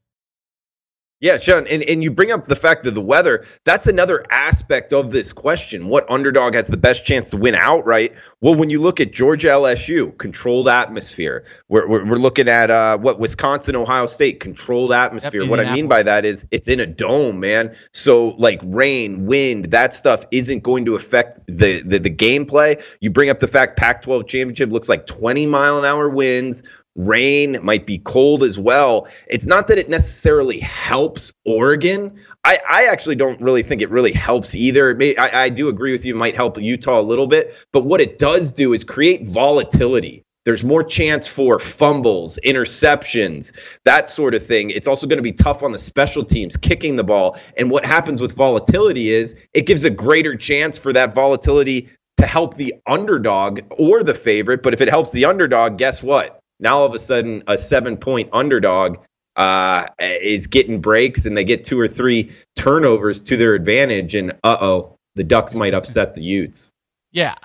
[1.21, 3.45] Yeah, Sean, and, and you bring up the fact of the weather.
[3.65, 5.87] That's another aspect of this question.
[5.87, 8.13] What underdog has the best chance to win outright?
[8.39, 11.43] Well, when you look at Georgia LSU, controlled atmosphere.
[11.67, 15.45] We're, we're, we're looking at uh, what Wisconsin, Ohio State, controlled atmosphere.
[15.45, 17.75] what I mean by that is it's in a dome, man.
[17.91, 22.81] So, like rain, wind, that stuff isn't going to affect the, the, the gameplay.
[23.01, 26.63] You bring up the fact Pac 12 championship looks like 20 mile an hour winds
[26.95, 29.07] rain might be cold as well.
[29.27, 32.19] It's not that it necessarily helps oregon.
[32.45, 34.91] I, I actually don't really think it really helps either.
[34.91, 37.55] It may, I, I do agree with you it might help utah a little bit
[37.71, 40.23] but what it does do is create volatility.
[40.45, 44.69] There's more chance for fumbles interceptions that sort of thing.
[44.69, 47.85] It's also going to be tough on the special teams kicking the ball and what
[47.85, 52.73] happens with volatility is it gives a greater chance for that volatility to help the
[52.87, 56.93] underdog or the favorite but if it helps the underdog guess what now all of
[56.93, 58.97] a sudden a seven point underdog
[59.35, 64.33] uh, is getting breaks and they get two or three turnovers to their advantage and
[64.43, 66.71] uh-oh the ducks might upset the utes
[67.11, 67.35] Yeah,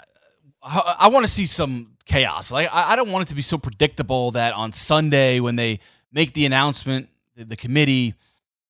[0.62, 2.53] I, I want to see some chaos.
[2.53, 5.81] Like I, I don't want it to be so predictable that on Sunday when they
[6.12, 8.14] make the announcement, the, the committee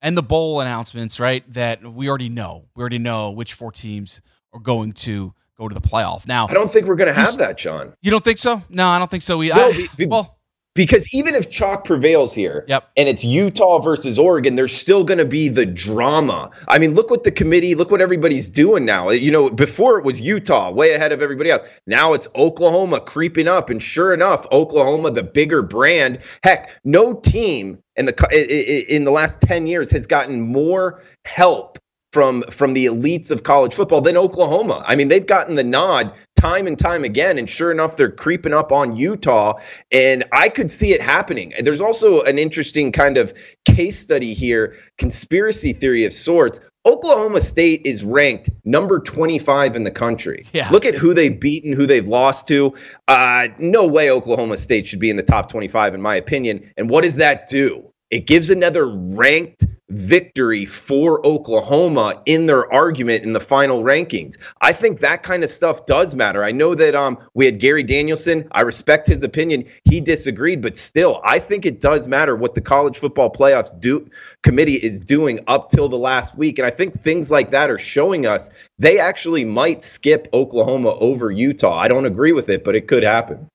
[0.01, 1.45] and the bowl announcements, right?
[1.53, 2.67] That we already know.
[2.75, 4.21] We already know which four teams
[4.53, 6.27] are going to go to the playoff.
[6.27, 7.93] Now, i don't think we're going to have that John.
[8.03, 8.63] you don't think so?
[8.69, 9.39] No, I don't think so.
[9.39, 10.39] We, No, I, be- well,
[10.75, 12.91] because even if chalk prevails here Yep.
[12.97, 17.11] and it's utah versus oregon there's still going to be the drama i mean look
[17.11, 20.93] what the committee look what everybody's doing now you know before it was utah way
[20.95, 25.63] ahead of everybody else now it's oklahoma creeping up and sure enough oklahoma the bigger
[25.63, 30.09] brand heck no team in the co- i- i- in the last 10 years has
[30.09, 31.79] gotten more help
[32.15, 34.85] from from the elites of college football than Oklahoma.
[34.87, 38.55] I mean, they've gotten the nod time and time again, and sure enough, they're creeping
[38.55, 39.55] up on Utah.
[39.91, 41.53] And I could see it happening.
[41.61, 46.61] There's also an interesting kind of case study here, conspiracy theory of sorts.
[46.87, 50.47] Oklahoma State is ranked number 25 in the country.
[50.53, 50.69] Yeah.
[50.71, 52.75] Look at who they've beaten, who they've lost to.
[53.09, 56.71] Uh, no way Oklahoma State should be in the top 25, in my opinion.
[56.77, 57.91] And what does that do?
[58.11, 64.37] It gives another ranked victory for Oklahoma in their argument in the final rankings.
[64.61, 66.43] I think that kind of stuff does matter.
[66.43, 68.49] I know that um we had Gary Danielson.
[68.53, 69.65] I respect his opinion.
[69.85, 74.09] He disagreed, but still, I think it does matter what the college football playoffs do
[74.43, 76.59] committee is doing up till the last week.
[76.59, 81.31] And I think things like that are showing us they actually might skip Oklahoma over
[81.31, 81.79] Utah.
[81.79, 83.49] I don't agree with it, but it could happen.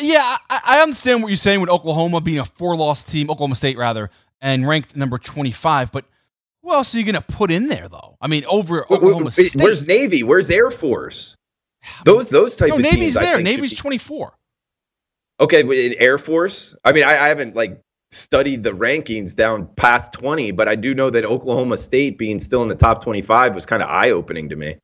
[0.00, 3.76] Yeah, I, I understand what you're saying with Oklahoma being a four-loss team, Oklahoma State
[3.76, 4.10] rather,
[4.40, 5.92] and ranked number 25.
[5.92, 6.04] But
[6.62, 8.16] who else are you going to put in there, though?
[8.20, 9.56] I mean, over Oklahoma State.
[9.56, 10.22] Where's Navy?
[10.22, 11.36] Where's Air Force?
[12.04, 13.14] Those those type no, of Navy's teams.
[13.14, 13.40] There.
[13.40, 14.36] Navy's 24.
[15.40, 16.74] Okay, but in Air Force.
[16.84, 17.80] I mean, I, I haven't like
[18.10, 22.62] studied the rankings down past 20, but I do know that Oklahoma State being still
[22.62, 24.76] in the top 25 was kind of eye opening to me.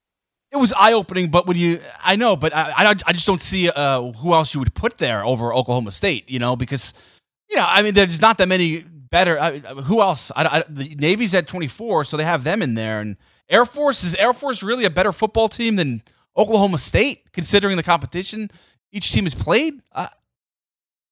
[0.53, 3.41] It was eye opening, but when you, I know, but I, I, I just don't
[3.41, 6.95] see uh, who else you would put there over Oklahoma State, you know, because,
[7.51, 9.39] you know, I mean, there's not that many better.
[9.39, 10.31] I, who else?
[10.37, 13.01] I, I, the Navy's at 24, so they have them in there.
[13.01, 13.17] And
[13.49, 16.03] Air Force, is Air Force really a better football team than
[16.37, 18.51] Oklahoma State, considering the competition
[18.93, 19.81] each team has played?
[19.93, 20.09] I,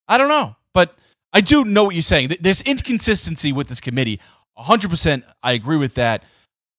[0.08, 0.56] I don't know.
[0.72, 0.96] But
[1.32, 2.30] I do know what you're saying.
[2.40, 4.20] There's inconsistency with this committee.
[4.58, 6.22] 100% I agree with that.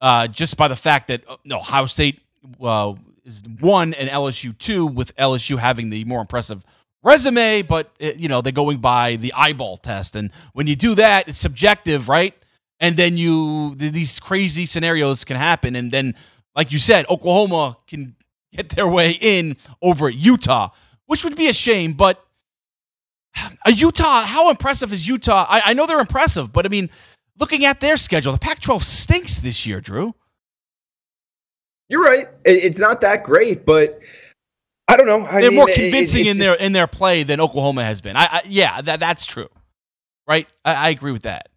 [0.02, 2.22] Uh, just by the fact that uh, no, Ohio State
[2.62, 2.94] uh,
[3.24, 6.64] is one and LSU two, with LSU having the more impressive
[7.04, 10.96] resume, but uh, you know they're going by the eyeball test, and when you do
[10.96, 12.34] that, it's subjective, right?
[12.80, 16.16] And then you these crazy scenarios can happen, and then
[16.56, 18.16] like you said, Oklahoma can
[18.54, 20.70] get their way in over Utah,
[21.06, 22.26] which would be a shame, but
[23.66, 25.46] a Utah, how impressive is Utah?
[25.50, 26.90] I, I know they're impressive, but I mean,
[27.38, 30.16] looking at their schedule, the Pac 12 stinks this year, Drew.
[31.90, 32.28] You're right.
[32.46, 34.00] It's not that great, but
[34.88, 35.26] I don't know.
[35.26, 38.16] I they're mean, more convincing it's in their in their play than Oklahoma has been.
[38.16, 39.50] I, I yeah, that that's true,
[40.28, 40.48] right?
[40.64, 41.50] I, I agree with that.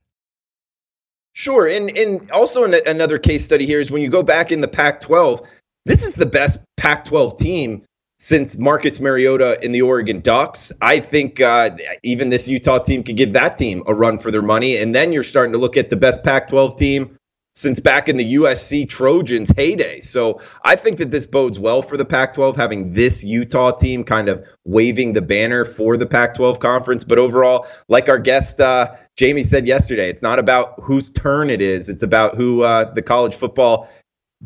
[1.34, 4.60] Sure, and and also an, another case study here is when you go back in
[4.60, 5.46] the Pac-12,
[5.86, 7.82] this is the best Pac-12 team
[8.18, 10.72] since Marcus Mariota in the Oregon Ducks.
[10.80, 11.70] I think uh,
[12.02, 15.12] even this Utah team could give that team a run for their money, and then
[15.12, 17.17] you're starting to look at the best Pac-12 team
[17.58, 19.98] since back in the USC Trojans heyday.
[19.98, 24.28] So I think that this bodes well for the Pac-12 having this Utah team kind
[24.28, 27.02] of waving the banner for the Pac-12 conference.
[27.02, 31.60] But overall, like our guest uh, Jamie said yesterday, it's not about whose turn it
[31.60, 31.88] is.
[31.88, 33.88] It's about who uh, the college football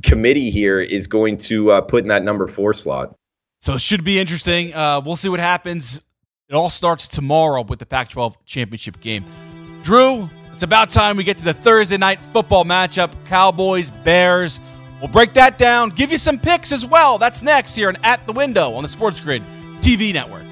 [0.03, 3.15] committee here is going to uh, put in that number four slot.
[3.61, 4.73] So it should be interesting.
[4.73, 6.01] Uh, we'll see what happens.
[6.49, 9.27] It all starts tomorrow with the Pac 12 championship game.
[9.83, 10.31] Drew,
[10.63, 14.61] it's about time we get to the Thursday night football matchup Cowboys, Bears.
[15.01, 17.19] We'll break that down, give you some picks as well.
[17.19, 19.43] That's next here on At the Window on the Sports Grid
[19.81, 20.52] TV network.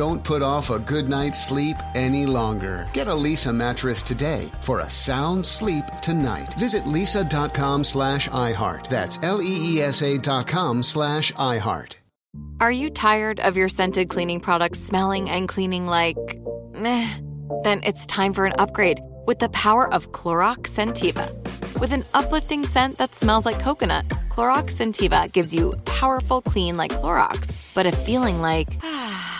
[0.00, 2.88] Don't put off a good night's sleep any longer.
[2.94, 6.54] Get a Leesa mattress today for a sound sleep tonight.
[6.54, 8.88] Visit leesa.com slash iHeart.
[8.88, 11.96] That's L-E-E-S-A dot com slash iHeart.
[12.62, 16.16] Are you tired of your scented cleaning products smelling and cleaning like
[16.72, 17.18] meh?
[17.62, 21.28] Then it's time for an upgrade with the power of Clorox Scentiva.
[21.78, 26.92] With an uplifting scent that smells like coconut, Clorox Scentiva gives you powerful clean like
[26.92, 29.39] Clorox, but a feeling like ah,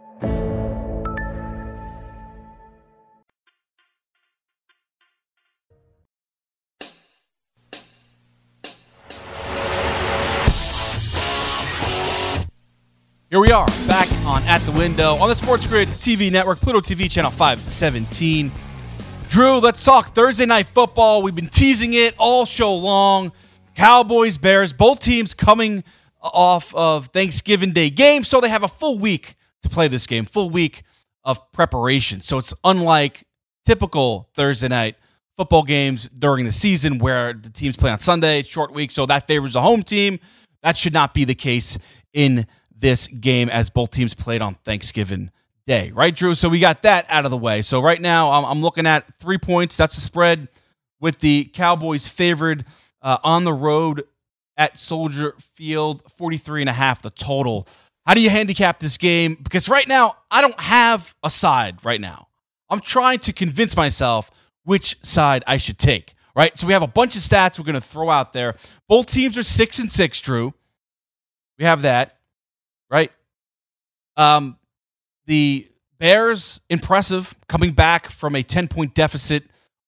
[13.31, 16.81] Here we are, back on At the Window on the Sports Grid TV network, Pluto
[16.81, 18.51] TV, channel 517.
[19.29, 21.23] Drew, let's talk Thursday night football.
[21.23, 23.31] We've been teasing it all show long.
[23.73, 25.85] Cowboys, Bears, both teams coming
[26.21, 30.25] off of Thanksgiving Day game, so they have a full week to play this game,
[30.25, 30.83] full week
[31.23, 32.19] of preparation.
[32.19, 33.23] So it's unlike
[33.63, 34.97] typical Thursday night
[35.37, 39.25] football games during the season where the teams play on Sunday, short week, so that
[39.25, 40.19] favors the home team.
[40.63, 41.77] That should not be the case
[42.11, 42.45] in
[42.81, 45.31] this game as both teams played on Thanksgiving
[45.67, 46.35] Day, right, Drew?
[46.35, 47.61] So we got that out of the way.
[47.61, 49.77] So right now I'm, I'm looking at three points.
[49.77, 50.49] That's the spread
[50.99, 52.65] with the Cowboys favored
[53.01, 54.03] uh, on the road
[54.57, 57.67] at Soldier Field, 43 and a half the total.
[58.05, 59.37] How do you handicap this game?
[59.41, 62.27] Because right now I don't have a side right now.
[62.69, 64.31] I'm trying to convince myself
[64.63, 66.13] which side I should take.
[66.35, 66.57] Right.
[66.57, 68.55] So we have a bunch of stats we're going to throw out there.
[68.87, 70.53] Both teams are six and six, Drew.
[71.59, 72.20] We have that
[72.91, 73.11] right?
[74.17, 74.57] Um,
[75.25, 75.67] the
[75.97, 79.43] Bears, impressive, coming back from a 10 point deficit,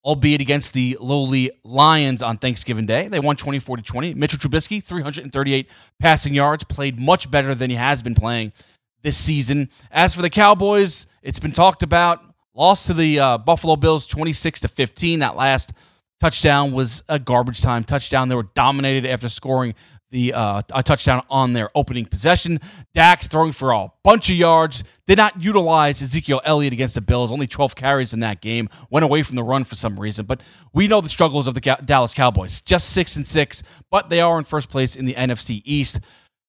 [0.06, 3.08] albeit against the lowly Lions on Thanksgiving Day.
[3.08, 4.14] They won 24 to 20.
[4.14, 8.54] Mitchell Trubisky, 338 passing yards, played much better than he has been playing
[9.02, 9.70] this season.
[9.92, 12.24] As for the Cowboys, it's been talked about.
[12.56, 15.20] Lost to the uh, Buffalo Bills 26 to 15.
[15.20, 15.74] That last
[16.20, 18.30] touchdown was a garbage time touchdown.
[18.30, 19.74] They were dominated after scoring
[20.14, 22.60] the uh, a touchdown on their opening possession.
[22.94, 24.84] Dak throwing for a bunch of yards.
[25.08, 27.32] Did not utilize Ezekiel Elliott against the Bills.
[27.32, 28.70] Only 12 carries in that game.
[28.90, 30.26] Went away from the run for some reason.
[30.26, 30.42] But
[30.72, 32.62] we know the struggles of the Dallas Cowboys.
[32.62, 36.00] Just six and six, but they are in first place in the NFC East.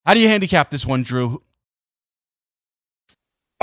[0.07, 1.43] How do you handicap this one, Drew?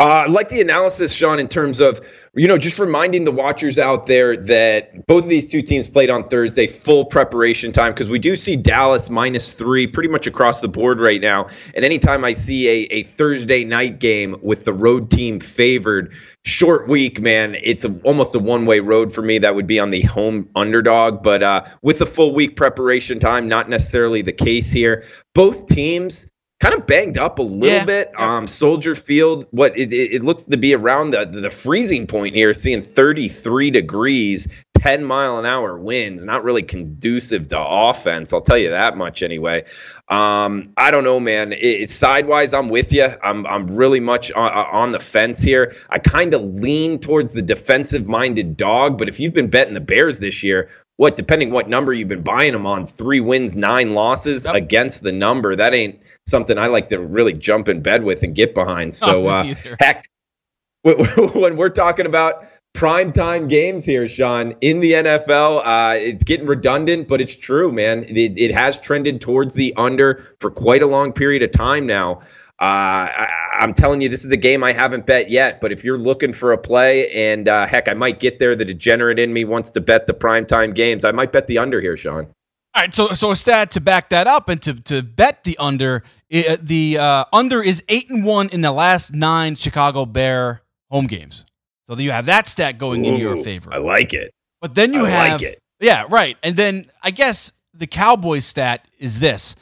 [0.02, 2.02] Uh, I like the analysis, Sean, in terms of
[2.34, 6.10] you know, just reminding the watchers out there that both of these two teams played
[6.10, 10.60] on Thursday, full preparation time, because we do see Dallas minus three pretty much across
[10.60, 11.49] the board right now.
[11.76, 16.88] And anytime I see a, a Thursday night game with the road team favored, short
[16.88, 19.38] week, man, it's a, almost a one way road for me.
[19.38, 21.22] That would be on the home underdog.
[21.22, 25.04] But uh, with the full week preparation time, not necessarily the case here.
[25.36, 26.28] Both teams
[26.62, 27.86] kind of banged up a little yeah.
[27.86, 28.20] bit.
[28.20, 32.53] Um, Soldier Field, what it, it, looks to be around the the freezing point here,
[32.53, 34.47] seeing 33 degrees,
[34.82, 38.34] 10 mile an hour winds, not really conducive to offense.
[38.34, 39.63] I'll tell you that much anyway.
[40.09, 41.53] Um, I don't know, man.
[41.53, 43.07] It, sidewise, I'm with you.
[43.23, 45.75] I'm I'm really much on, on the fence here.
[45.91, 49.82] I kind of lean towards the defensive minded dog, but if you've been betting the
[49.82, 50.67] Bears this year,
[50.97, 54.55] what depending what number you've been buying them on, three wins, nine losses yep.
[54.55, 55.55] against the number.
[55.55, 58.95] That ain't something I like to really jump in bed with and get behind.
[59.01, 60.09] So uh, heck,
[60.84, 65.61] when we're talking about primetime games here, Sean, in the NFL.
[65.63, 68.03] Uh, it's getting redundant, but it's true, man.
[68.03, 72.22] It, it, has trended towards the under for quite a long period of time now.
[72.59, 75.59] Uh, I, am telling you, this is a game I haven't bet yet.
[75.59, 78.55] But if you're looking for a play, and uh, heck, I might get there.
[78.55, 81.03] The degenerate in me wants to bet the primetime games.
[81.03, 82.28] I might bet the under here, Sean.
[82.74, 85.57] All right, so so a stat to back that up and to to bet the
[85.57, 90.61] under, it, the uh, under is eight and one in the last nine Chicago Bear
[90.89, 91.45] home games.
[91.92, 93.74] So you have that stat going Ooh, in your favor.
[93.74, 94.34] I like it.
[94.62, 96.38] But then you I have like yeah, right.
[96.42, 99.58] And then I guess the Cowboys stat is this: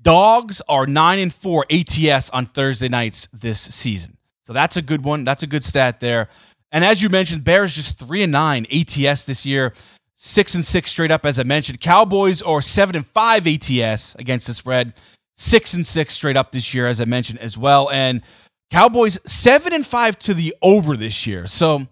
[0.00, 4.16] Dogs are nine and four ATS on Thursday nights this season.
[4.46, 5.24] So that's a good one.
[5.24, 6.28] That's a good stat there.
[6.70, 9.72] And as you mentioned, Bears just three and nine ATS this year,
[10.16, 11.26] six and six straight up.
[11.26, 14.92] As I mentioned, Cowboys are seven and five ATS against the spread,
[15.34, 17.90] six and six straight up this year, as I mentioned as well.
[17.90, 18.22] And
[18.70, 21.46] Cowboys seven and five to the over this year.
[21.46, 21.86] So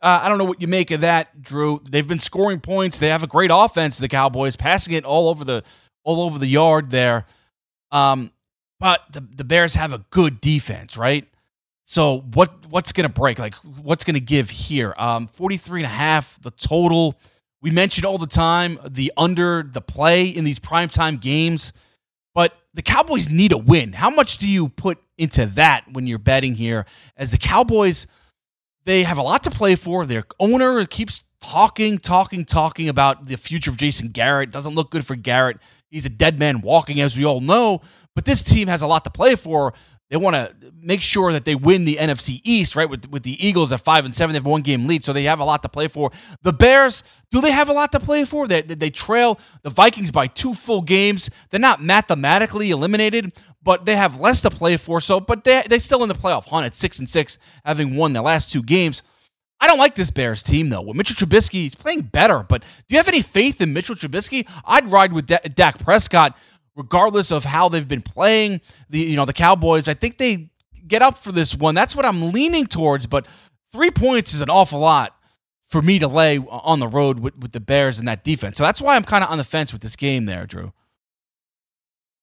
[0.00, 1.80] uh, I don't know what you make of that, Drew.
[1.88, 2.98] They've been scoring points.
[2.98, 3.98] They have a great offense.
[3.98, 5.62] The Cowboys passing it all over the
[6.04, 7.26] all over the yard there.
[7.90, 8.30] Um,
[8.78, 11.26] but the, the Bears have a good defense, right?
[11.84, 13.38] So what what's to break?
[13.38, 14.94] Like what's to give here?
[14.98, 17.18] Um 43 and a half the total.
[17.62, 21.72] We mentioned all the time the under the play in these primetime games,
[22.34, 23.92] but the Cowboys need a win.
[23.92, 26.86] How much do you put into that when you're betting here
[27.16, 28.06] as the Cowboys
[28.86, 30.06] they have a lot to play for.
[30.06, 34.50] Their owner keeps talking, talking, talking about the future of Jason Garrett.
[34.50, 35.58] Doesn't look good for Garrett.
[35.90, 37.82] He's a dead man walking, as we all know.
[38.14, 39.74] But this team has a lot to play for.
[40.08, 42.88] They want to make sure that they win the NFC East, right?
[42.88, 45.24] With with the Eagles at five and seven, they have one game lead, so they
[45.24, 46.12] have a lot to play for.
[46.42, 47.02] The Bears,
[47.32, 48.46] do they have a lot to play for?
[48.46, 51.28] They they trail the Vikings by two full games.
[51.50, 53.32] They're not mathematically eliminated,
[53.64, 55.00] but they have less to play for.
[55.00, 58.12] So, but they they still in the playoff hunt at six and six, having won
[58.12, 59.02] the last two games.
[59.58, 60.82] I don't like this Bears team though.
[60.82, 64.48] With Mitchell Trubisky, he's playing better, but do you have any faith in Mitchell Trubisky?
[64.64, 66.36] I'd ride with D- Dak Prescott
[66.76, 68.60] regardless of how they've been playing.
[68.90, 70.50] The you know the Cowboys, I think they
[70.86, 71.74] get up for this one.
[71.74, 73.06] That's what I'm leaning towards.
[73.06, 73.26] But
[73.72, 75.16] three points is an awful lot
[75.64, 78.58] for me to lay on the road with, with the Bears and that defense.
[78.58, 80.72] So that's why I'm kind of on the fence with this game there, Drew.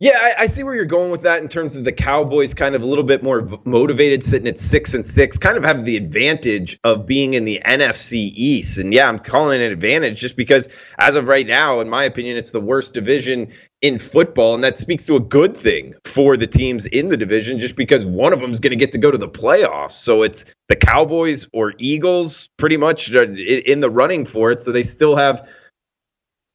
[0.03, 2.75] Yeah, I, I, see where you're going with that in terms of the Cowboys kind
[2.75, 5.95] of a little bit more motivated, sitting at six and six, kind of have the
[5.95, 8.77] advantage of being in the NFC East.
[8.77, 10.67] And yeah, I'm calling it an advantage just because
[10.99, 14.53] as of right now, in my opinion, it's the worst division in football.
[14.53, 18.05] And that speaks to a good thing for the teams in the division just because
[18.05, 19.93] one of them is going to get to go to the playoffs.
[19.93, 24.61] So it's the Cowboys or Eagles pretty much in the running for it.
[24.61, 25.47] So they still have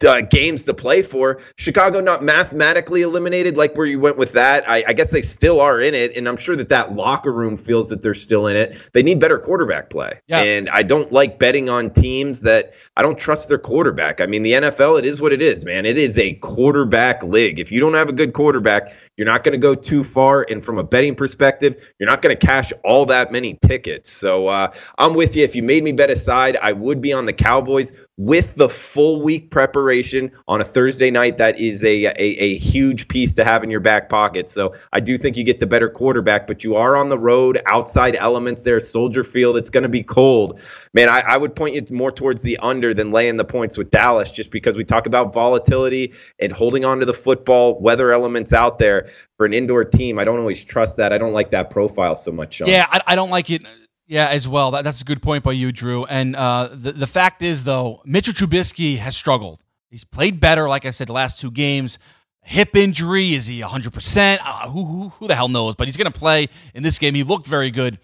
[0.04, 1.40] uh, games to play for.
[1.56, 4.68] Chicago not mathematically eliminated like where you went with that.
[4.68, 7.56] I, I, guess they still are in it, and I'm sure that that locker room
[7.56, 8.80] feels that they're still in it.
[8.92, 10.42] They need better quarterback play, yeah.
[10.42, 14.20] and I don't like betting on teams that I don't trust their quarterback.
[14.20, 15.84] I mean, the NFL, it is what it is, man.
[15.86, 17.58] It is a quarterback league.
[17.58, 20.46] If you don't have a good quarterback, you're not going to go too far.
[20.48, 24.10] And from a betting perspective, you're not going to cash all that many tickets.
[24.10, 25.44] So uh, I'm with you.
[25.44, 29.22] If you made me bet aside, I would be on the Cowboys with the full
[29.22, 31.36] week preparation on a Thursday night.
[31.38, 34.48] That is a, a, a huge piece to have in your back pocket.
[34.48, 37.60] So I do think you get the better quarterback, but you are on the road,
[37.66, 39.56] outside elements there, Soldier Field.
[39.56, 40.60] It's going to be cold
[40.94, 43.90] man, I, I, would point you more towards the under than laying the points with
[43.90, 48.52] Dallas, just because we talk about volatility and holding on to the football, weather elements
[48.52, 50.18] out there for an indoor team.
[50.18, 51.12] I don't always trust that.
[51.12, 52.54] I don't like that profile so much.
[52.54, 52.68] Sean.
[52.68, 53.62] Yeah, I, I don't like it.
[54.06, 54.70] Yeah, as well.
[54.70, 56.04] That, that's a good point by you, Drew.
[56.06, 59.62] And uh, the the fact is, though, Mitchell Trubisky has struggled.
[59.90, 61.98] He's played better, like I said, the last two games.
[62.42, 64.38] Hip injury is he 100%?
[64.42, 65.74] Uh, who, who, who the hell knows?
[65.74, 67.14] But he's going to play in this game.
[67.14, 67.98] He looked very good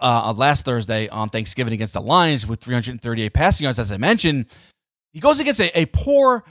[0.00, 4.46] uh, last Thursday on Thanksgiving against the Lions with 338 passing yards, as I mentioned.
[5.12, 6.44] He goes against a, a poor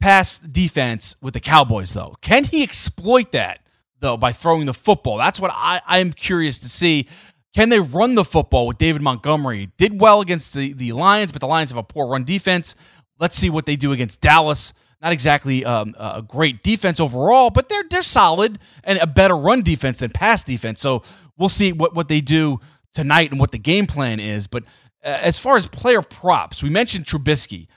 [0.00, 2.16] pass defense with the Cowboys, though.
[2.20, 3.60] Can he exploit that,
[4.00, 5.18] though, by throwing the football?
[5.18, 7.08] That's what I, I'm curious to see.
[7.54, 9.70] Can they run the football with David Montgomery?
[9.78, 12.74] Did well against the, the Lions, but the Lions have a poor run defense.
[13.18, 14.72] Let's see what they do against Dallas.
[15.00, 19.62] Not exactly um, a great defense overall, but they're they're solid and a better run
[19.62, 20.80] defense than pass defense.
[20.80, 21.04] So
[21.36, 22.58] we'll see what, what they do
[22.98, 24.48] tonight and what the game plan is.
[24.48, 24.64] But
[25.04, 27.68] uh, as far as player props, we mentioned Trubisky.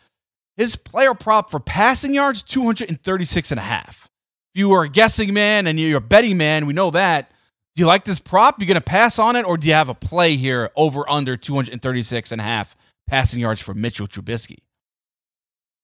[0.57, 4.09] His player prop for passing yards, 236 and a half.
[4.53, 7.29] If you are a guessing man and you're a betting man, we know that.
[7.75, 8.59] Do you like this prop?
[8.59, 11.37] You're going to pass on it or do you have a play here over under
[11.37, 12.75] 236 and a half
[13.07, 14.57] passing yards for Mitchell Trubisky?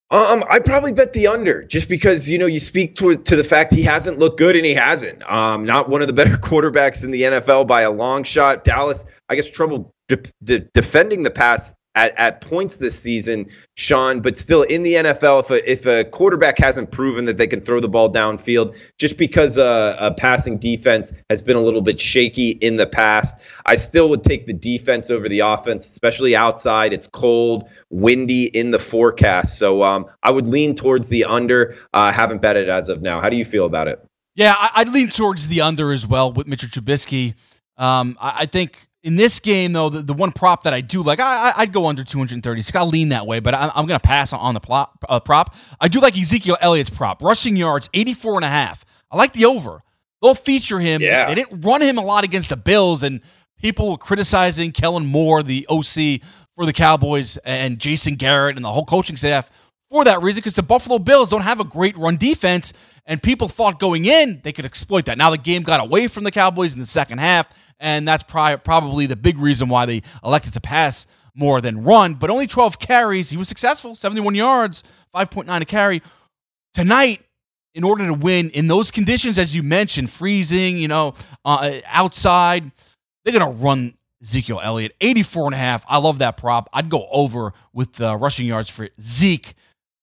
[0.09, 3.43] Um, I probably bet the under just because you know you speak to to the
[3.43, 5.29] fact he hasn't looked good and he hasn't.
[5.29, 8.63] Um, not one of the better quarterbacks in the NFL by a long shot.
[8.63, 14.21] Dallas, I guess, trouble de- de- defending the pass at, at points this season, Sean,
[14.21, 17.59] but still in the NFL, if a, if a quarterback hasn't proven that they can
[17.59, 21.99] throw the ball downfield, just because a, a passing defense has been a little bit
[21.99, 23.35] shaky in the past,
[23.65, 26.93] I still would take the defense over the offense, especially outside.
[26.93, 29.57] It's cold, windy in the forecast.
[29.57, 31.75] So um, I would lean towards the under.
[31.93, 33.19] Uh, haven't bet it as of now.
[33.19, 34.05] How do you feel about it?
[34.35, 37.33] Yeah, I'd lean towards the under as well with Mitchell Trubisky.
[37.75, 41.21] Um, I think in this game, though, the, the one prop that I do like,
[41.21, 42.75] I, I'd go under 236.
[42.75, 45.55] I'll lean that way, but I, am going to pass on the plop, uh, prop.
[45.79, 47.21] I do like Ezekiel Elliott's prop.
[47.21, 48.83] Rushing yards, 84 and a half.
[49.09, 49.81] I like the over.
[50.21, 51.01] They'll feature him.
[51.01, 51.25] Yeah.
[51.25, 53.21] They, they didn't run him a lot against the Bills, and
[53.61, 56.21] people were criticizing Kellen Moore, the OC
[56.53, 59.49] for the Cowboys, and Jason Garrett and the whole coaching staff
[59.89, 62.73] for that reason because the Buffalo Bills don't have a great run defense,
[63.05, 65.17] and people thought going in they could exploit that.
[65.17, 68.55] Now the game got away from the Cowboys in the second half, and that's pri-
[68.57, 72.15] probably the big reason why they elected to pass more than run.
[72.15, 73.29] But only 12 carries.
[73.29, 76.01] He was successful, 71 yards, 5.9 a carry.
[76.73, 77.21] Tonight,
[77.73, 81.13] in order to win in those conditions, as you mentioned, freezing, you know,
[81.45, 82.71] uh, outside,
[83.23, 85.85] they're going to run Ezekiel Elliott, 84 and a half.
[85.87, 86.69] I love that prop.
[86.73, 89.53] I'd go over with the rushing yards for Zeke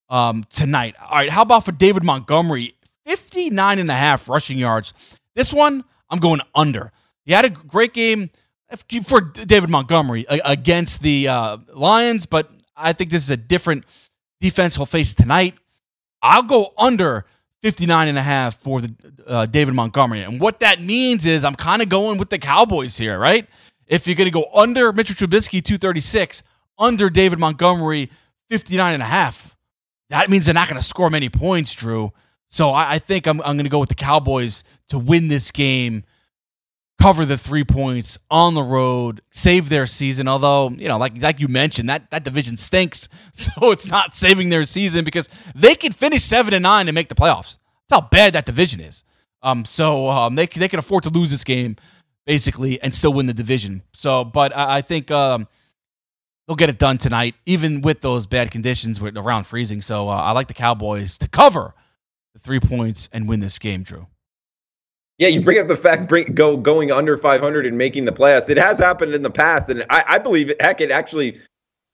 [0.09, 0.95] um, tonight.
[1.03, 2.75] All right, how about for David Montgomery?
[3.07, 4.95] 59 and a half rushing yards.
[5.35, 6.93] This one, I'm going under.
[7.25, 8.31] He had a great game
[9.03, 13.85] for David Montgomery against the uh, Lions, but I think this is a different
[14.41, 15.55] defense he'll face tonight.
[16.23, 17.27] I'll go under
[17.63, 18.95] 59 and a half for the
[19.27, 20.23] uh, David Montgomery.
[20.23, 23.47] And what that means is I'm kind of going with the Cowboys here, right?
[23.87, 26.43] If you're going to go under Mitchell Trubisky 236,
[26.79, 28.11] under David Montgomery
[28.51, 29.57] 59 and a half,
[30.11, 32.13] that means they're not going to score many points, Drew.
[32.49, 35.51] So I, I think I'm, I'm going to go with the Cowboys to win this
[35.51, 36.05] game
[37.05, 40.27] cover the three points on the road, save their season.
[40.27, 43.09] Although, you know, like like you mentioned, that, that division stinks.
[43.35, 47.09] So it's not saving their season because they could finish seven and nine and make
[47.09, 47.59] the playoffs.
[47.89, 49.05] That's how bad that division is.
[49.43, 51.77] Um, so um, they they can afford to lose this game
[52.25, 53.83] basically and still win the division.
[53.93, 55.47] So, but I, I think um,
[56.47, 59.83] they'll get it done tonight, even with those bad conditions around freezing.
[59.83, 61.75] So uh, I like the Cowboys to cover
[62.33, 64.07] the three points and win this game, Drew.
[65.19, 68.51] Yeah, you bring up the fact bring go going under 500 and making the playoffs.
[68.51, 71.41] It has happened in the past, and I, I believe heck, it actually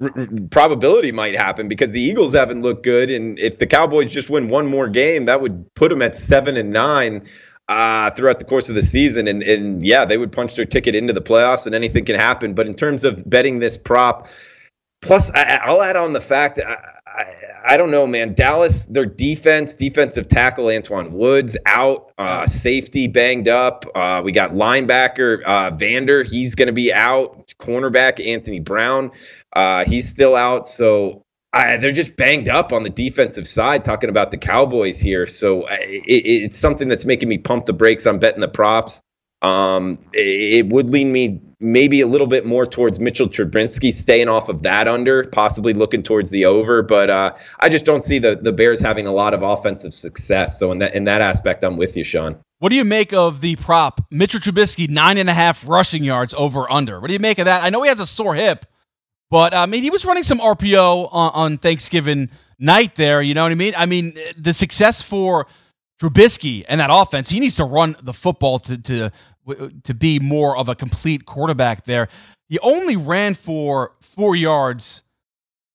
[0.01, 0.11] r-
[0.51, 4.49] probability might happen because the Eagles haven't looked good, and if the Cowboys just win
[4.49, 7.29] one more game, that would put them at seven and nine
[7.69, 10.95] uh, throughout the course of the season, and and yeah, they would punch their ticket
[10.95, 12.55] into the playoffs, and anything can happen.
[12.55, 14.29] But in terms of betting this prop,
[15.03, 16.67] plus I, will add on the fact that.
[16.67, 18.35] I, I, I, don't know, man.
[18.35, 23.85] Dallas, their defense, defensive tackle Antwaun Woods out, uh, safety banged up.
[23.95, 27.53] Uh, we got linebacker uh, Vander, he's going to be out.
[27.59, 29.11] Cornerback Anthony Brown,
[29.55, 30.67] uh, he's still out.
[30.67, 33.85] So they're just banged up on the defensive side.
[33.85, 38.07] Talking about the Cowboys here, so it, it's something that's making me pump the brakes
[38.07, 39.03] on betting the props.
[39.43, 44.29] Um, it, it would lean me maybe a little bit more towards Mitchell Trubisky staying
[44.29, 46.83] off of that under, possibly looking towards the over.
[46.83, 50.59] But uh, I just don't see the the Bears having a lot of offensive success.
[50.59, 52.37] So in that in that aspect, I'm with you, Sean.
[52.59, 56.35] What do you make of the prop Mitchell Trubisky nine and a half rushing yards
[56.37, 57.01] over under?
[57.01, 57.63] What do you make of that?
[57.63, 58.67] I know he has a sore hip,
[59.31, 63.23] but I mean he was running some RPO on, on Thanksgiving night there.
[63.23, 63.75] You know what I mean?
[63.77, 65.47] I mean the success for
[66.01, 69.13] Trubisky and that offense, he needs to run the football to to
[69.51, 72.09] Uh, to be more of a complete quarterback there.
[72.49, 75.03] He only ran for four yards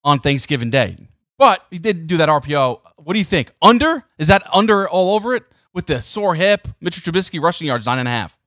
[0.04, 0.98] on Thanksgiving Day,
[1.38, 2.82] but he did do that RPO.
[2.98, 3.52] What do you think?
[3.62, 4.04] Under?
[4.18, 6.68] Is that under all over it with the sore hip?
[6.82, 8.38] Mitchell Trubisky rushing yards nine and a half.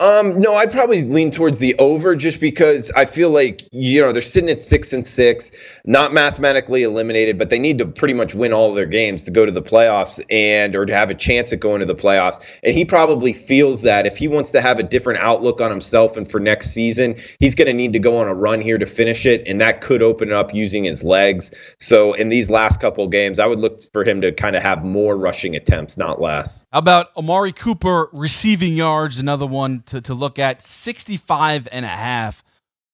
[0.00, 4.12] Um, no, I'd probably lean towards the over just because I feel like you know
[4.12, 5.52] they're sitting at six and six,
[5.84, 9.44] not mathematically eliminated, but they need to pretty much win all their games to go
[9.44, 12.42] to the playoffs and or to have a chance at going to the playoffs.
[12.62, 16.16] And he probably feels that if he wants to have a different outlook on himself
[16.16, 18.86] and for next season, he's going to need to go on a run here to
[18.86, 21.52] finish it, and that could open up using his legs.
[21.78, 24.82] So in these last couple games, I would look for him to kind of have
[24.82, 26.66] more rushing attempts, not less.
[26.72, 29.18] How about Amari Cooper receiving yards?
[29.20, 32.42] Another one to, to look at 65 and a half.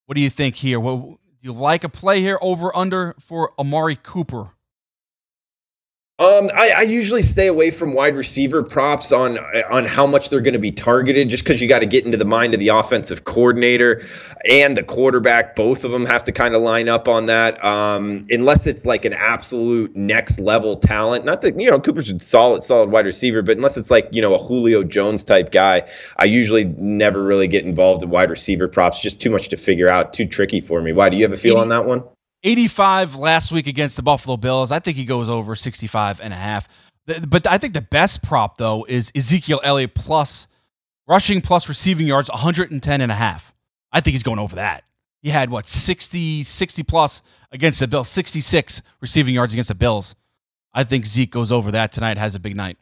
[0.06, 0.80] What do you think here?
[0.80, 4.50] What, do you like a play here over under for Amari Cooper?
[6.18, 9.36] Um, I, I, usually stay away from wide receiver props on
[9.70, 12.16] on how much they're going to be targeted, just because you got to get into
[12.16, 14.02] the mind of the offensive coordinator
[14.48, 15.54] and the quarterback.
[15.54, 17.62] Both of them have to kind of line up on that.
[17.62, 21.26] Um, unless it's like an absolute next level talent.
[21.26, 24.22] Not that you know Cooper's a solid, solid wide receiver, but unless it's like you
[24.22, 25.86] know a Julio Jones type guy,
[26.16, 29.00] I usually never really get involved in wide receiver props.
[29.00, 30.94] Just too much to figure out, too tricky for me.
[30.94, 32.04] Why do you have a feel on that one?
[32.46, 34.70] 85 last week against the Buffalo Bills.
[34.70, 36.68] I think he goes over 65 and a half.
[37.26, 40.46] But I think the best prop, though, is Ezekiel Elliott plus
[41.08, 43.52] rushing plus receiving yards, 110 and a half.
[43.92, 44.84] I think he's going over that.
[45.22, 47.20] He had, what, 60, 60 plus
[47.50, 50.14] against the Bills, 66 receiving yards against the Bills.
[50.72, 52.78] I think Zeke goes over that tonight, has a big night.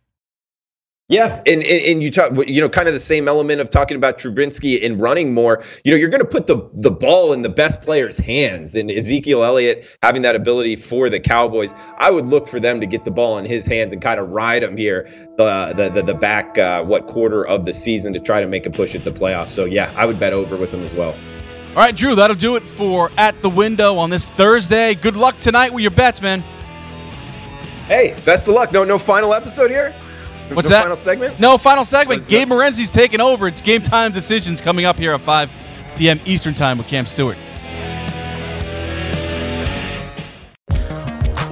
[1.08, 3.94] Yeah, and, and, and you talk, you know, kind of the same element of talking
[3.94, 5.62] about Trubinsky and running more.
[5.84, 8.90] You know, you're going to put the the ball in the best player's hands, and
[8.90, 11.74] Ezekiel Elliott having that ability for the Cowboys.
[11.98, 14.30] I would look for them to get the ball in his hands and kind of
[14.30, 18.18] ride him here the the the, the back uh, what quarter of the season to
[18.20, 19.48] try to make a push at the playoffs.
[19.48, 21.14] So yeah, I would bet over with him as well.
[21.70, 24.94] All right, Drew, that'll do it for at the window on this Thursday.
[24.94, 26.40] Good luck tonight with your bets, man.
[27.88, 28.72] Hey, best of luck.
[28.72, 29.94] No, no final episode here.
[30.52, 30.82] What's no that?
[30.82, 31.40] Final segment?
[31.40, 32.28] No final segment.
[32.28, 33.48] Gabe Morency's taking over.
[33.48, 35.50] It's game time decisions coming up here at 5
[35.96, 36.20] p.m.
[36.24, 37.38] Eastern time with Cam Stewart.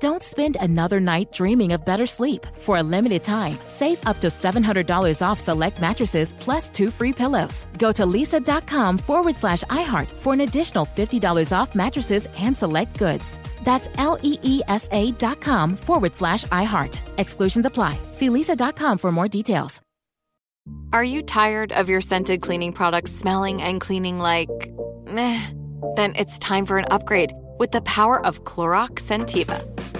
[0.00, 2.46] Don't spend another night dreaming of better sleep.
[2.60, 7.66] For a limited time, save up to $700 off select mattresses plus two free pillows.
[7.76, 13.24] Go to leesa.com forward slash iHeart for an additional $50 off mattresses and select goods.
[13.62, 16.98] That's L E E S A dot com forward slash iHeart.
[17.18, 17.98] Exclusions apply.
[18.14, 19.82] See leesa.com for more details.
[20.94, 24.72] Are you tired of your scented cleaning products smelling and cleaning like
[25.06, 25.46] meh?
[25.96, 29.89] Then it's time for an upgrade with the power of Clorox Scentiva.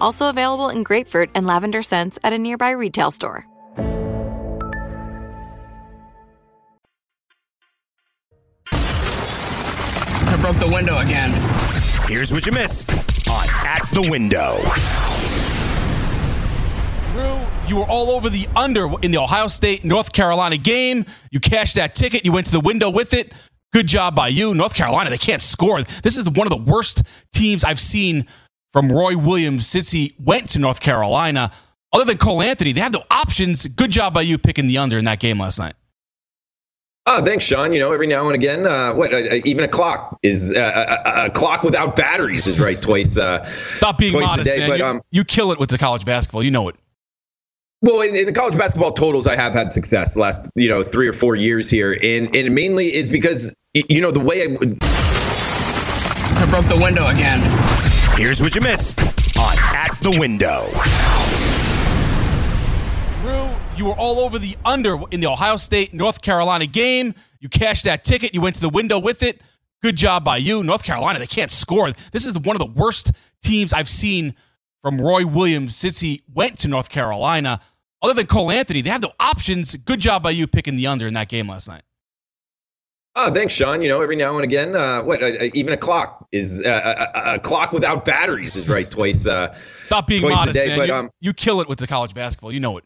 [0.00, 3.46] Also available in grapefruit and lavender scents at a nearby retail store.
[10.26, 11.30] I broke the window again.
[12.06, 12.92] Here's what you missed
[13.28, 14.58] on At the Window.
[17.12, 21.06] Drew, you were all over the under in the Ohio State North Carolina game.
[21.30, 22.24] You cashed that ticket.
[22.24, 23.32] You went to the window with it.
[23.72, 24.54] Good job by you.
[24.54, 25.82] North Carolina, they can't score.
[25.82, 28.26] This is one of the worst teams I've seen
[28.74, 31.52] from Roy Williams since he went to North Carolina.
[31.92, 33.64] Other than Cole Anthony, they have no options.
[33.66, 35.74] Good job by you picking the under in that game last night.
[37.06, 37.72] Oh, thanks, Sean.
[37.72, 41.26] You know, every now and again, uh, what uh, even a clock is uh, a,
[41.26, 43.16] a, clock without batteries is right twice.
[43.16, 44.68] Uh, Stop being twice modest, a day, man.
[44.70, 46.42] But, you, um, you kill it with the college basketball.
[46.42, 46.74] You know it.
[47.80, 50.82] Well, in, in, the college basketball totals, I have had success the last you know
[50.82, 54.56] three or four years here, and and mainly is because you know the way I.
[56.36, 57.93] I broke the window again.
[58.16, 59.02] Here's what you missed
[59.36, 60.68] on At the Window.
[63.20, 67.14] Drew, you were all over the under in the Ohio State North Carolina game.
[67.40, 68.32] You cashed that ticket.
[68.32, 69.40] You went to the window with it.
[69.82, 70.62] Good job by you.
[70.62, 71.90] North Carolina, they can't score.
[72.12, 73.10] This is one of the worst
[73.42, 74.36] teams I've seen
[74.80, 77.58] from Roy Williams since he went to North Carolina.
[78.00, 79.74] Other than Cole Anthony, they have no options.
[79.74, 81.82] Good job by you picking the under in that game last night.
[83.16, 83.80] Oh, thanks, Sean.
[83.80, 87.34] You know, every now and again, uh, what uh, even a clock is uh, a,
[87.34, 89.24] a, clock without batteries is right twice.
[89.24, 90.78] Uh, Stop being twice modest, day, man.
[90.78, 92.50] But, you, um, you kill it with the college basketball.
[92.50, 92.84] You know it.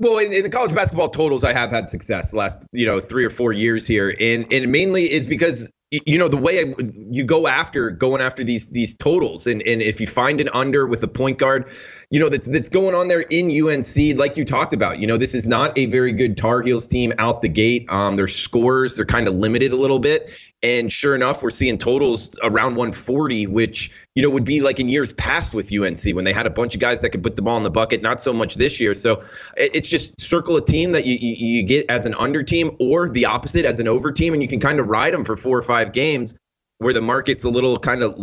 [0.00, 2.98] Well, in, in, the college basketball totals, I have had success the last you know
[2.98, 6.74] three or four years here, and and mainly is because you know the way I,
[7.10, 10.84] you go after going after these these totals, and and if you find an under
[10.88, 11.70] with a point guard,
[12.12, 14.98] you know that's that's going on there in UNC, like you talked about.
[14.98, 17.86] You know, this is not a very good Tar Heels team out the gate.
[17.88, 20.30] Um, their scores they're kind of limited a little bit,
[20.62, 24.90] and sure enough, we're seeing totals around 140, which you know would be like in
[24.90, 27.40] years past with UNC when they had a bunch of guys that could put the
[27.40, 28.02] ball in the bucket.
[28.02, 28.92] Not so much this year.
[28.92, 29.22] So
[29.56, 33.08] it's just circle a team that you you, you get as an under team or
[33.08, 35.56] the opposite as an over team, and you can kind of ride them for four
[35.56, 36.34] or five games
[36.76, 38.18] where the market's a little kind of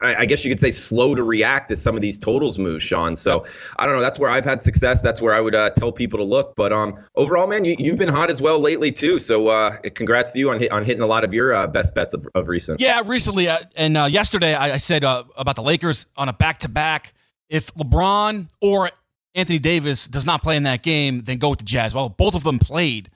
[0.00, 3.14] I guess you could say slow to react to some of these totals move, Sean.
[3.14, 3.44] So
[3.78, 4.00] I don't know.
[4.00, 5.00] That's where I've had success.
[5.00, 6.54] That's where I would uh, tell people to look.
[6.56, 9.18] But um, overall, man, you, have been hot as well lately too.
[9.18, 12.14] So uh, congrats to you on on hitting a lot of your uh, best bets
[12.14, 12.80] of, of recent.
[12.80, 16.32] Yeah, recently uh, and uh, yesterday I, I said uh, about the Lakers on a
[16.32, 17.12] back to back.
[17.48, 18.90] If LeBron or
[19.34, 21.94] Anthony Davis does not play in that game, then go with the Jazz.
[21.94, 23.08] Well, both of them played,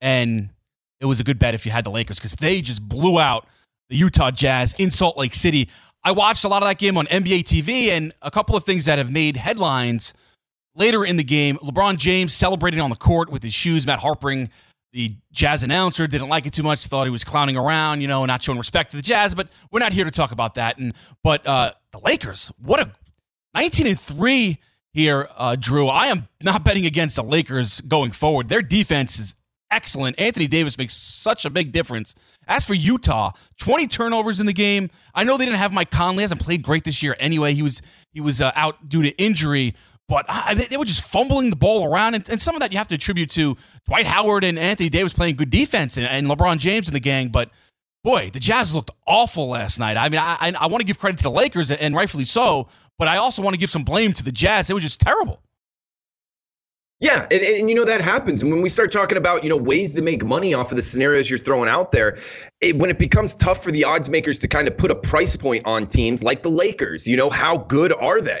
[0.00, 0.50] and
[1.00, 3.46] it was a good bet if you had the Lakers because they just blew out
[3.88, 5.68] the Utah Jazz in Salt Lake City.
[6.04, 8.84] I watched a lot of that game on NBA TV, and a couple of things
[8.84, 10.12] that have made headlines
[10.74, 13.86] later in the game, LeBron James celebrating on the court with his shoes.
[13.86, 14.50] Matt Harpring,
[14.92, 16.86] the Jazz announcer, didn't like it too much.
[16.86, 19.34] Thought he was clowning around, you know, not showing respect to the Jazz.
[19.34, 20.78] But we're not here to talk about that.
[20.78, 22.92] And but uh, the Lakers, what a
[23.54, 24.58] 19 and three
[24.92, 25.88] here, uh, Drew.
[25.88, 28.48] I am not betting against the Lakers going forward.
[28.48, 29.34] Their defense is
[29.74, 30.18] excellent.
[30.20, 32.14] Anthony Davis makes such a big difference.
[32.46, 34.88] As for Utah, 20 turnovers in the game.
[35.14, 36.22] I know they didn't have Mike Conley.
[36.22, 37.54] Hasn't played great this year anyway.
[37.54, 39.74] He was he was uh, out due to injury.
[40.06, 42.78] But they, they, were just fumbling the ball around, and, and, some of that you
[42.78, 43.56] have to attribute to
[43.86, 47.28] Dwight Howard and Anthony Davis playing good defense, and, and LeBron James in the gang.
[47.28, 47.48] But
[48.02, 49.96] boy, the Jazz looked awful last night.
[49.96, 52.68] I mean, I, I, I want to give credit to the Lakers, and rightfully so,
[52.98, 54.68] but I also want to give some blame to the Jazz.
[54.68, 55.40] It was just terrible.
[57.04, 58.40] Yeah, and, and, you know that happens.
[58.40, 60.82] And when we start talking about you know ways to make money off of the
[60.82, 62.16] scenarios you're throwing out there,
[62.62, 65.36] it, when it becomes tough for the odds makers to kind of put a price
[65.36, 68.40] point on teams like the Lakers, you know how good are they?